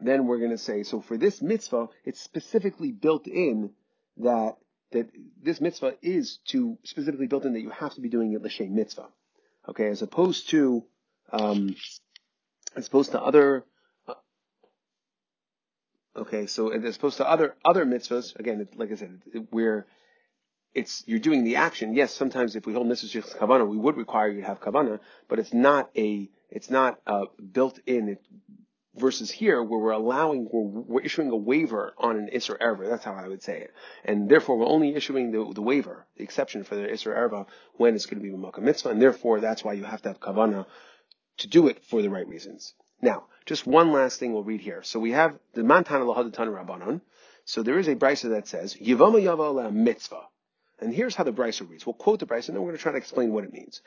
[0.00, 3.70] then we're going to say, so for this mitzvah, it's specifically built in
[4.18, 4.56] that
[4.92, 5.08] that
[5.42, 8.74] this mitzvah is to specifically built in that you have to be doing it l'shem
[8.74, 9.08] mitzvah.
[9.68, 10.84] Okay, as opposed to,
[11.32, 11.76] um,
[12.74, 13.64] as opposed to other,
[14.08, 14.14] uh,
[16.16, 19.86] okay, so as opposed to other, other mitzvahs, again, like I said, where
[20.74, 21.94] it's, you're doing the action.
[21.94, 25.38] Yes, sometimes if we hold mitzvahs kavana, we would require you to have kavana, but
[25.38, 28.08] it's not a, it's not, uh, built in.
[28.08, 28.24] It,
[28.96, 32.88] versus here where we're allowing, we're, we're issuing a waiver on an Isser Erva.
[32.88, 33.72] That's how I would say it.
[34.04, 37.94] And therefore we're only issuing the, the waiver, the exception for the Isser Erva when
[37.94, 38.90] it's going to be a Mitzvah.
[38.90, 40.66] And therefore that's why you have to have Kavana
[41.38, 42.74] to do it for the right reasons.
[43.00, 44.82] Now, just one last thing we'll read here.
[44.82, 47.00] So we have the Mantana Lahadatan Rabbanon.
[47.44, 50.26] So there is a brisa that says, Yivama Yava Mitzvah.
[50.80, 51.86] And here's how the brisa reads.
[51.86, 53.82] We'll quote the brisa and then we're going to try to explain what it means.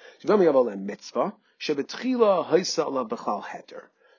[0.77, 1.33] Mitzvah.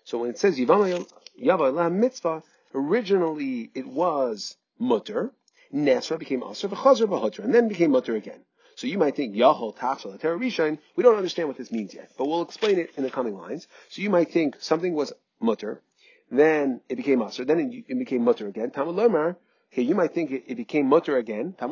[0.05, 1.07] So when it says Yavama
[1.43, 2.43] Yava La mitzvah,
[2.75, 5.33] originally it was mutter,
[5.73, 8.41] Nesra became Asr, V'chazar B'hotter, and then became mutter again.
[8.77, 10.79] So you might think Yahol Tafsal Rishon.
[10.97, 13.67] We don't understand what this means yet, but we'll explain it in the coming lines.
[13.89, 15.83] So you might think something was mutter,
[16.31, 18.71] then it became Asr, then it, it became mutter again.
[18.71, 19.37] Tamalomar,
[19.75, 21.57] here you might think it, it became mutter again.
[21.61, 21.67] No,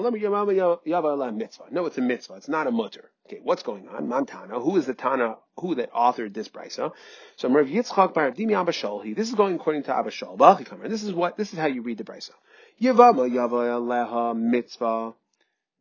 [1.86, 2.34] it's a mitzvah.
[2.34, 3.10] It's not a mutter.
[3.28, 4.08] Okay, what's going on?
[4.08, 4.58] Montana.
[4.58, 5.36] Who is the Tana?
[5.60, 6.90] Who that authored this brisa?
[7.36, 9.14] So Rav Yitzchak Bar Dimi Abashol.
[9.14, 10.88] This is going according to Abashol.
[10.88, 11.36] This is what.
[11.36, 12.30] This is how you read the brisa.
[12.82, 15.14] Yavama Yava Mitzvah.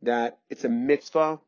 [0.02, 1.40] That it's a mitzvah.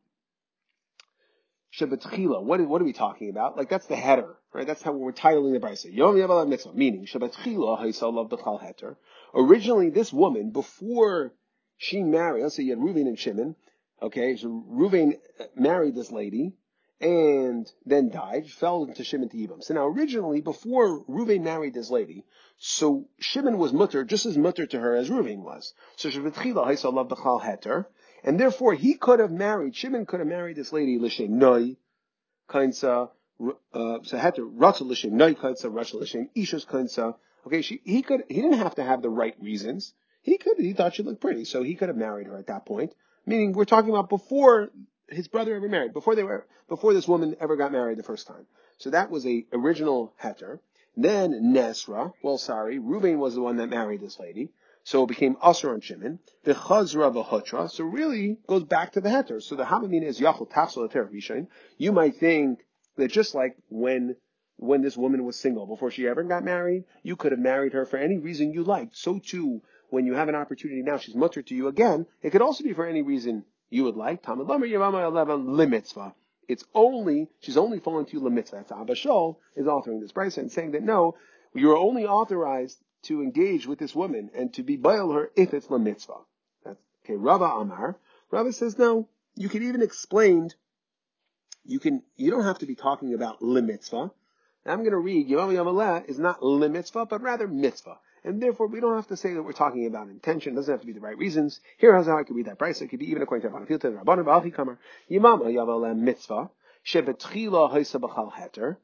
[1.79, 2.43] Shabbatchila.
[2.43, 3.55] What, what are we talking about?
[3.55, 4.67] Like that's the header, right?
[4.67, 5.85] That's how we're titling the brisa.
[5.89, 8.97] Yom Yavala Mitzvah, meaning Shabbatchila Haisal B'chal Heter.
[9.35, 11.33] Originally, this woman, before
[11.77, 13.55] she married, let's say you had Reuven and Shimon,
[14.01, 15.19] okay, so Reuven
[15.55, 16.53] married this lady,
[17.01, 19.61] and then died, fell into Shimon to Yibam.
[19.61, 22.23] So now originally, before Reuven married this lady,
[22.57, 25.73] so Shimon was mutter, just as mutter to her as Reuven was.
[25.97, 27.85] So Shabbatchila Haisal B'chal Heter.
[28.23, 31.75] And therefore, he could have married, Shimon could have married this lady, Lishem Noi,
[32.49, 33.09] Kainsa,
[33.73, 37.15] uh, so to, Ratza Lishem Noi Kainsa, Ratza Lishem Ishas Kainsa.
[37.45, 39.93] Okay, she, he could, he didn't have to have the right reasons.
[40.21, 42.65] He could, he thought she looked pretty, so he could have married her at that
[42.65, 42.93] point.
[43.25, 44.69] Meaning, we're talking about before
[45.09, 48.25] his brother ever married, before they were, before this woman ever got married the first
[48.27, 48.47] time.
[48.77, 50.59] So that was a original heter.
[50.97, 54.49] Then Nesra, well sorry, Reuben was the one that married this lady.
[54.83, 56.19] So it became Asr on Shimon.
[56.43, 57.71] The Chazra v'Hotra.
[57.71, 59.41] So really goes back to the Heter.
[59.41, 61.47] So the Hamamina is Yachol Tafsel Vishain.
[61.79, 62.59] You might think
[62.95, 64.15] that just like when
[64.57, 67.85] when this woman was single before she ever got married, you could have married her
[67.85, 68.95] for any reason you liked.
[68.95, 72.05] So too, when you have an opportunity now, she's mutter to you again.
[72.21, 74.23] It could also be for any reason you would like.
[74.23, 76.13] Talmud Lamer Yavama Eleven Limitzvah.
[76.47, 78.51] It's only she's only falling to you lemitzvah.
[78.51, 81.15] That's Abba Shaul is authoring this brisa and saying that no,
[81.53, 85.69] you're only authorized to engage with this woman and to be bail her if it's
[85.69, 86.19] la mitzvah.
[86.63, 87.97] That's, okay, Rava Amar.
[88.31, 89.07] Rava says no.
[89.35, 90.51] You can even explain.
[91.65, 92.03] You can.
[92.15, 93.61] You don't have to be talking about la
[94.65, 97.99] I'm going to read Yom Yom is not la mitzvah, but rather mitzvah.
[98.23, 100.53] And therefore, we don't have to say that we're talking about intention.
[100.53, 101.59] It doesn't have to be the right reasons.
[101.77, 102.81] Here's how I could read that brisa.
[102.81, 104.79] It could be even according to Rabban Filter, Rabban Ba'alchi Kamar,
[105.11, 106.49] Yavalem Mitzvah,
[106.87, 108.77] Shevetchila Haisa B'chal Heter.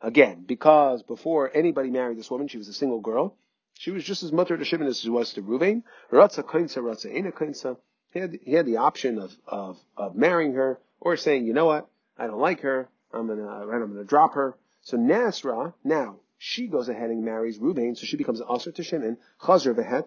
[0.00, 3.36] Again, because before anybody married this woman, she was a single girl.
[3.78, 5.84] She was just as mutter to Shimon as she was to Ruvain.
[6.10, 7.76] Ratza kainsa, ratza ena kainsa.
[8.12, 11.66] He had, he had the option of, of, of marrying her or saying, you know
[11.66, 12.88] what, I don't like her.
[13.12, 14.56] I'm gonna, I'm gonna drop her.
[14.88, 19.18] So Nasra, now, she goes ahead and marries Ruvain, so she becomes usher to Shimon.
[19.38, 20.06] Chazar vehet,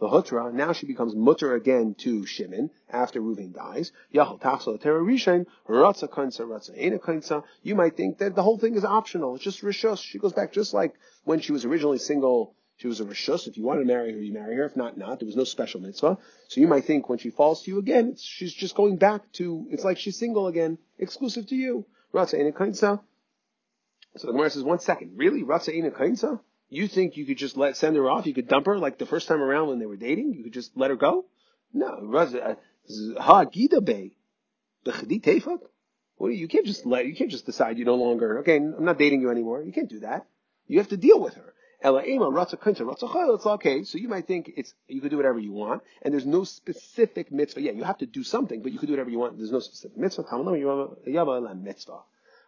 [0.00, 3.92] V'hutra, now she becomes mutter again to Shimon after Reuven dies.
[4.12, 7.44] Yahal tachsel ratza ratza ena.
[7.62, 9.36] You might think that the whole thing is optional.
[9.36, 10.02] It's just rishus.
[10.02, 13.46] She goes back just like when she was originally single she was a rishus.
[13.46, 14.64] If you want to marry her, you marry her.
[14.64, 15.20] If not, not.
[15.20, 16.18] There was no special mitzvah.
[16.48, 19.68] So you might think when she falls to you again, she's just going back to,
[19.70, 21.86] it's like she's single again, exclusive to you.
[22.12, 23.00] Ratza kainsa.
[24.16, 25.42] So the Gemara says, one second, really?
[25.42, 26.40] Ratza ina kainsa?
[26.68, 28.26] You think you could just let, send her off?
[28.26, 30.34] You could dump her like the first time around when they were dating?
[30.34, 31.26] You could just let her go?
[31.72, 31.88] No.
[31.88, 32.54] Uh,
[33.18, 34.12] ha gida bay.
[34.84, 35.58] The?
[36.18, 38.98] Well, you can't just let, you can't just decide you no longer, okay, I'm not
[38.98, 39.62] dating you anymore.
[39.62, 40.26] You can't do that.
[40.66, 41.54] You have to deal with her.
[41.82, 43.34] Kainza.
[43.34, 43.84] It's okay.
[43.84, 47.32] So you might think it's you could do whatever you want, and there's no specific
[47.32, 47.62] mitzvah.
[47.62, 49.38] Yeah, you have to do something, but you could do whatever you want.
[49.38, 50.24] There's no specific mitzvah.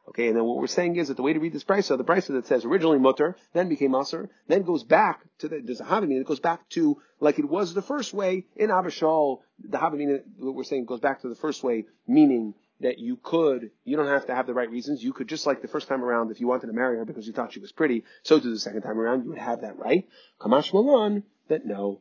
[0.08, 2.04] Okay, and then what we're saying is that the way to read this brisa, the
[2.04, 5.84] brisa that says originally mutter, then became aser, then goes back to the there's a
[5.84, 9.38] havamina that goes back to like it was the first way in Abba Shaul.
[9.60, 13.70] The havamina what we're saying goes back to the first way, meaning that you could,
[13.84, 15.02] you don't have to have the right reasons.
[15.02, 17.26] You could just like the first time around, if you wanted to marry her because
[17.26, 19.78] you thought she was pretty, so to the second time around, you would have that
[19.78, 20.06] right.
[20.40, 22.00] Kamash Malan, that no,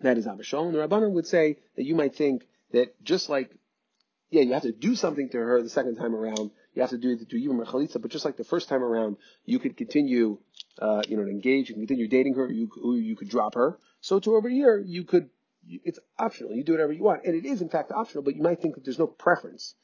[0.00, 0.66] that is Abba Shaul.
[0.66, 3.50] And the Rabbanan would say that you might think that just like,
[4.30, 6.50] yeah, you have to do something to her the second time around.
[6.74, 9.58] You have to do to Yibam Chalitza, but just like the first time around, you
[9.58, 10.38] could continue,
[10.80, 13.78] uh, you know, engage, you can continue dating her, you, you could drop her.
[14.00, 15.30] So to over here, you could,
[15.68, 16.52] it's optional.
[16.52, 17.24] You do whatever you want.
[17.24, 19.74] And it is in fact optional, but you might think that there's no preference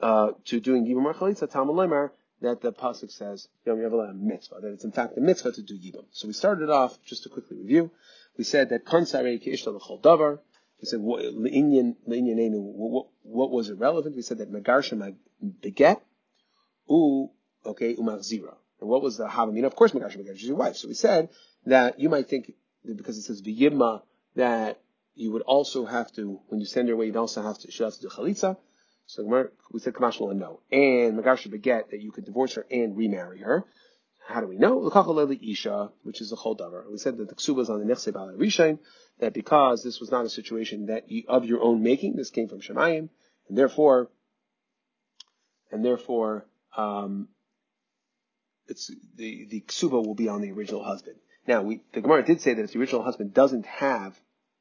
[0.00, 2.10] uh, to doing Yibam or Chalitza, Talmud Lemar,
[2.42, 5.20] that the pasuk says "You know, we Yom Yavala mitzvah, that it's in fact a
[5.20, 6.06] mitzvah to do Yibam.
[6.12, 7.90] So we started off just to quickly review.
[8.38, 10.38] We said that Konsarei Keishta L'chol Davar.
[10.80, 14.16] We said what, what, what was irrelevant.
[14.16, 15.14] We said that Megarsha
[15.60, 16.00] beget
[16.90, 17.30] u
[17.64, 18.56] okay umachzira.
[18.80, 19.66] And what was the havamina?
[19.66, 20.76] Of course, Megarsha beget is your wife.
[20.76, 21.28] So we said
[21.66, 22.52] that you might think
[22.84, 24.02] because it says v'yimma
[24.36, 24.80] that
[25.14, 27.82] you would also have to when you send her away, you'd also have to she
[27.82, 28.56] has to do chalitza.
[29.06, 30.60] So we said Kamashal no.
[30.70, 33.64] And Magasha beget that you could divorce her and remarry her.
[34.28, 34.88] How do we know?
[34.88, 36.88] Isha, which is the whole davar.
[36.88, 38.78] We said that the ksuba is on the nechse b'alei rishain,
[39.18, 42.46] that because this was not a situation that you, of your own making, this came
[42.46, 43.08] from Shemayim,
[43.48, 44.08] and therefore,
[45.72, 46.46] and therefore,
[46.76, 47.28] um,
[48.66, 51.16] it's the the ksuba will be on the original husband.
[51.46, 54.18] Now, we, the Gemara did say that if the original husband doesn't have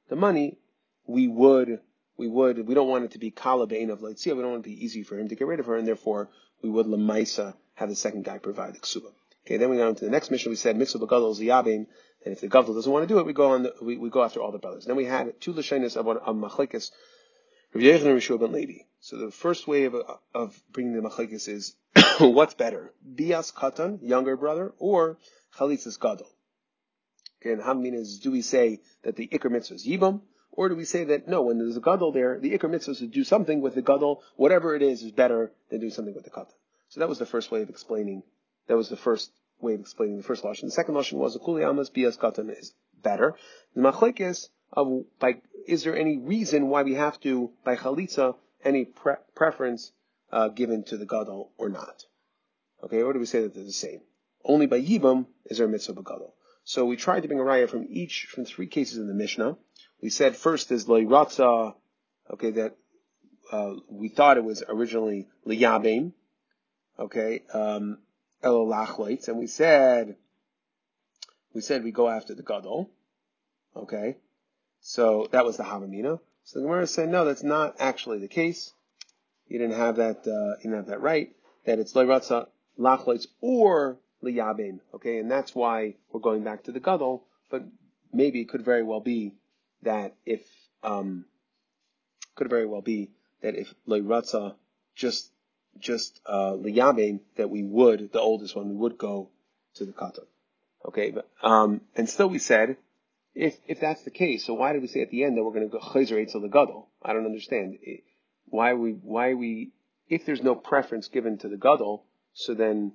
[0.10, 0.58] the money,
[1.06, 1.80] we would
[2.20, 4.70] we would, we don't want it to be Kalabain of Leitzia, we don't want it
[4.70, 6.30] to be easy for him to get rid of her, and therefore
[6.62, 9.12] we would Lamaisa have the second guy provide the Ksuba.
[9.46, 11.88] Okay, then we go on to the next mission, we said Mitzvah Gadol Ziyabim,
[12.26, 14.10] and if the Gadol doesn't want to do it, we go on, the, we, we
[14.10, 14.86] go after all the brothers.
[14.86, 16.92] Then we had two Lashanis of, of Machlikas,
[17.74, 18.80] Rav Yechon and Rishua ben Levi.
[19.02, 19.96] So the first way of,
[20.34, 21.76] of bringing the machlekes is
[22.20, 25.18] what's better, bias katan, younger brother, or
[25.58, 26.28] chalitzas gadol.
[27.42, 30.22] Okay, and how many is do we say that the ikr mitzvah is yibam,
[30.52, 33.00] or do we say that no, when there's a gadol there, the ikr mitzvah is
[33.00, 36.26] to do something with the gadol, whatever it is, is better than doing something with
[36.26, 36.54] the katan.
[36.90, 38.24] So that was the first way of explaining.
[38.68, 39.32] That was the first
[39.62, 40.64] way of explaining the first lashon.
[40.64, 43.36] The second lashon was the kuli amas bias katan is better.
[43.76, 48.86] The machlekes of by is there any reason why we have to by chalitza any
[48.86, 49.92] pre- preference
[50.32, 52.06] uh, given to the gadol or not?
[52.84, 54.02] Okay, or do we say that they're the same?
[54.44, 56.36] Only by yibam is there a mitzvah gadol.
[56.64, 59.58] So we tried to bring a raya from each, from three cases in the Mishnah.
[60.02, 61.74] We said first is loiratza,
[62.32, 62.78] okay, that
[63.52, 66.14] uh, we thought it was originally liyabim,
[66.98, 67.98] okay, um,
[68.42, 70.16] and we said,
[71.54, 72.90] we said we go after the gadol,
[73.76, 74.18] okay,
[74.80, 76.20] so that was the havamina.
[76.50, 78.74] So the Gemara said, no, that's not actually the case.
[79.48, 81.36] You didn't have that, uh, you didn't have that right,
[81.66, 82.48] that it's loiratza
[82.80, 84.80] lachloitz or liyabim.
[84.96, 87.24] Okay, and that's why we're going back to the gadol.
[87.52, 87.66] But
[88.12, 89.36] maybe it could very well be
[89.84, 90.42] that if
[90.82, 91.26] um,
[92.34, 93.12] could very well be
[93.44, 94.56] that if loyratza
[94.96, 95.30] just
[95.78, 99.30] just uh, liyabim that we would the oldest one we would go
[99.76, 100.26] to the katan.
[100.84, 102.78] Okay, but um, and still we said
[103.40, 105.54] if if that's the case, so why did we say at the end that we're
[105.54, 106.90] going to go chayzer to the gadol?
[107.02, 107.78] I don't understand
[108.46, 109.72] why we why we
[110.08, 112.94] if there's no preference given to the gadol, so then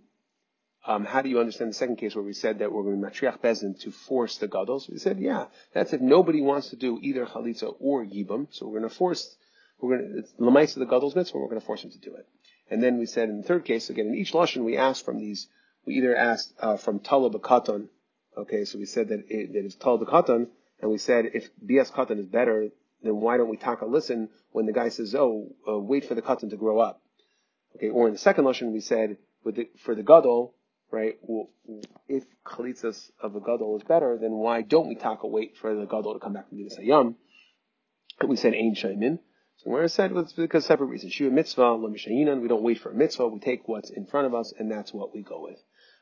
[0.87, 3.07] um, how do you understand the second case where we said that we're going to
[3.07, 4.85] matriach bezin to force the gadol?
[4.91, 8.49] we said, yeah, that's if nobody wants to do either chalitza or yibam.
[8.51, 9.35] So we're going to force,
[9.81, 12.15] we're going to, it's lemaisa the gadol's mitzvah, we're going to force him to do
[12.17, 12.27] it.
[12.71, 15.19] And then we said in the third case, again, in each lashon we asked from
[15.19, 15.49] these,
[15.87, 17.89] we either asked uh, from tala b'katan,
[18.37, 20.49] okay, so we said that, it, that it's tala b'katan,
[20.81, 22.69] and we said if BS katan is better,
[23.03, 26.23] then why don't we taka listen when the guy says, oh, uh, wait for the
[26.23, 27.01] katan to grow up?
[27.77, 30.55] Okay, or in the second lesson we said, the, for the gadol,
[30.91, 31.19] right?
[31.23, 31.51] Well,
[32.09, 35.85] if chalitzas of a gadol is better, then why don't we taka wait for the
[35.85, 37.17] gadol to come back from the Sayam?
[38.27, 39.19] We said ain shaymin.
[39.59, 41.13] So where I said it's because separate reasons.
[41.13, 44.53] Shiva mitzvah, we don't wait for a mitzvah, we take what's in front of us,
[44.57, 45.59] and that's what we go with.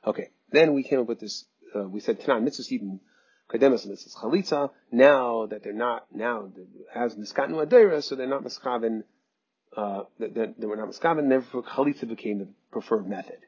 [0.07, 1.45] Okay, then we came up with this,
[1.75, 3.01] uh, we said Tanan mitzvahs even
[3.51, 6.51] kademas mitzvahs chalitza, now that they're not, now,
[6.95, 9.05] as miskatnu adira, so they're not miskaven,
[9.77, 13.39] uh, that, they were not miskaven, therefore chalitza became the preferred method.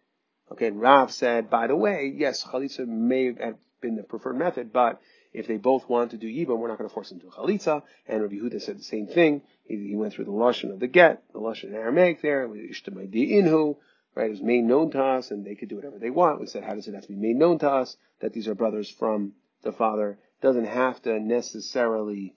[0.52, 4.72] Okay, and Rav said, by the way, yes, chalitza may have been the preferred method,
[4.72, 5.00] but
[5.32, 7.82] if they both want to do yibam, we're not going to force them to chalitza.
[8.06, 9.42] And Rabbi Yehuda said the same thing.
[9.64, 13.76] He, he went through the lashon of the get, the lashon in Aramaic there, inhu,
[14.14, 14.26] right?
[14.26, 16.40] It was made known to us, and they could do whatever they want.
[16.40, 18.54] We said, how does it have to be made known to us that these are
[18.54, 20.18] brothers from the father?
[20.40, 22.34] Doesn't have to necessarily.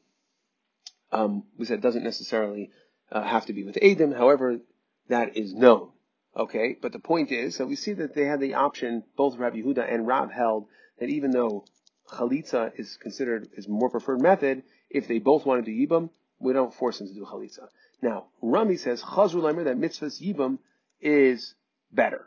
[1.12, 2.72] Um, we said doesn't necessarily
[3.12, 4.12] uh, have to be with Adam.
[4.12, 4.60] However,
[5.08, 5.92] that is known.
[6.36, 9.58] Okay, but the point is that we see that they had the option, both Rabbi
[9.58, 10.68] Yehuda and Rav held
[11.00, 11.66] that even though
[12.12, 16.10] chalitza is considered is more preferred method, if they both want to do yibam,
[16.40, 17.68] we don't force them to do chalitza.
[18.02, 20.60] Now, Rami says chazru that mitzvahs yibam
[21.02, 21.56] is
[21.92, 22.26] better.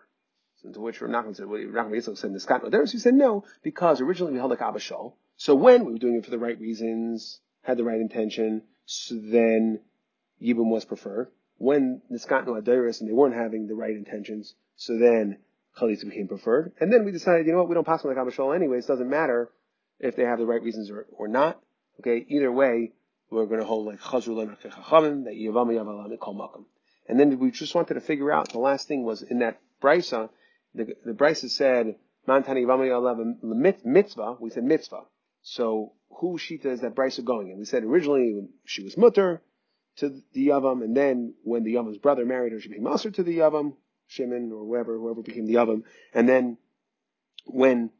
[0.62, 2.92] So to which we're not going to say, well, Rav Yitzchak said niskat noderes.
[2.92, 5.14] He said no because originally we held like Abba Shaul.
[5.36, 9.14] So when we were doing it for the right reasons, had the right intention, so
[9.14, 9.80] then
[10.42, 11.28] yibam was preferred
[11.61, 15.36] when Niskatnu Adiris and they weren't having the right intentions, so then
[15.76, 16.72] Chalitza became preferred.
[16.80, 18.88] And then we decided, you know what, we don't pass on the Kabashol anyways, it
[18.88, 19.50] doesn't matter
[19.98, 21.61] if they have the right reasons or, or not.
[22.00, 22.92] Okay, either way,
[23.28, 26.64] we're going to hold like Chazru Chachamim, that Yavam Yavalam Kol Makam.
[27.11, 30.30] And then we just wanted to figure out, the last thing was in that Brisa,
[30.76, 31.96] the, the Brisa said,
[32.28, 32.64] Mantani
[33.84, 35.02] mitzvah, we said mitzvah.
[35.42, 37.50] So who Shita is that Brisa going?
[37.50, 39.42] And we said originally she was mutter,
[39.96, 43.24] to the Yavam, and then when the Yavam's brother married her, she became Master to
[43.24, 43.74] the Yavam,
[44.06, 45.82] Shimon or whoever, whoever became the Yavam,
[46.14, 46.58] and then
[47.44, 47.90] when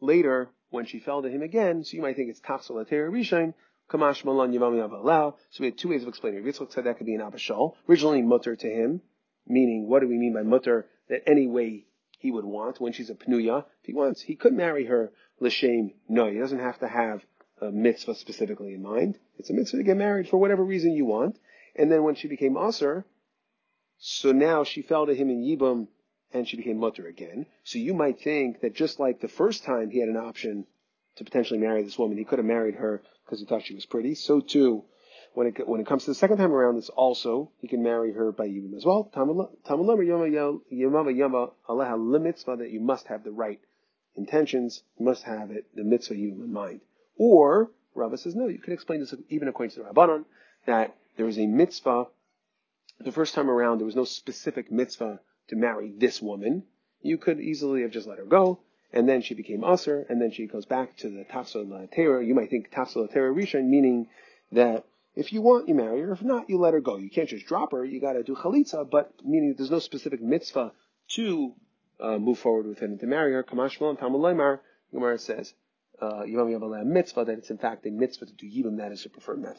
[0.00, 3.54] later, when she fell to him again, so you might think it's Tachsel Rishon,
[3.90, 5.34] Kamash Malan Yavam Yavalao.
[5.50, 6.54] So we had two ways of explaining it.
[6.54, 9.02] Yitzchak said that could be an Abba Shaul, originally mutter to him,
[9.46, 10.86] meaning what do we mean by mutter?
[11.08, 11.86] That any way
[12.18, 15.92] he would want when she's a Pnuya, if he wants, he could marry her L'Shem.
[16.08, 17.24] No, he doesn't have to have
[17.60, 19.18] a mitzvah specifically in mind.
[19.38, 21.38] It's a mitzvah to get married for whatever reason you want.
[21.74, 23.04] And then when she became Aser,
[23.98, 25.88] so now she fell to him in Yibam
[26.32, 27.46] and she became mutter again.
[27.64, 30.66] So you might think that just like the first time he had an option
[31.16, 33.86] to potentially marry this woman, he could have married her because he thought she was
[33.86, 34.16] pretty.
[34.16, 34.84] So too,
[35.34, 38.12] when it when it comes to the second time around, it's also he can marry
[38.12, 39.08] her by even as well.
[42.18, 43.60] mitzvah that you must have the right
[44.16, 46.80] intentions, you must have it the mitzvah Yibam in mind.
[47.16, 50.24] Or Rava says, no, you can explain this even according to the Rabbanon,
[50.66, 52.06] that there is a mitzvah
[52.98, 56.64] the first time around there was no specific mitzvah to marry this woman,
[57.00, 58.60] you could easily have just let her go,
[58.92, 62.24] and then she became usher, and then she goes back to the tafsel Torah.
[62.24, 64.08] You might think tafsel Torah rishon, meaning
[64.52, 64.84] that
[65.14, 66.12] if you want, you marry her.
[66.12, 66.96] If not, you let her go.
[66.96, 67.84] You can't just drop her.
[67.84, 70.72] You got to do chalitza, but meaning there's no specific mitzvah
[71.10, 71.54] to
[72.00, 73.42] uh, move forward with him to marry her.
[73.42, 74.60] Kamash Shalom Talmud
[74.92, 75.52] Gemara says,
[76.00, 78.78] uh, Yom mitzvah that it's in fact a mitzvah to do yibam.
[78.78, 79.58] That is the preferred method.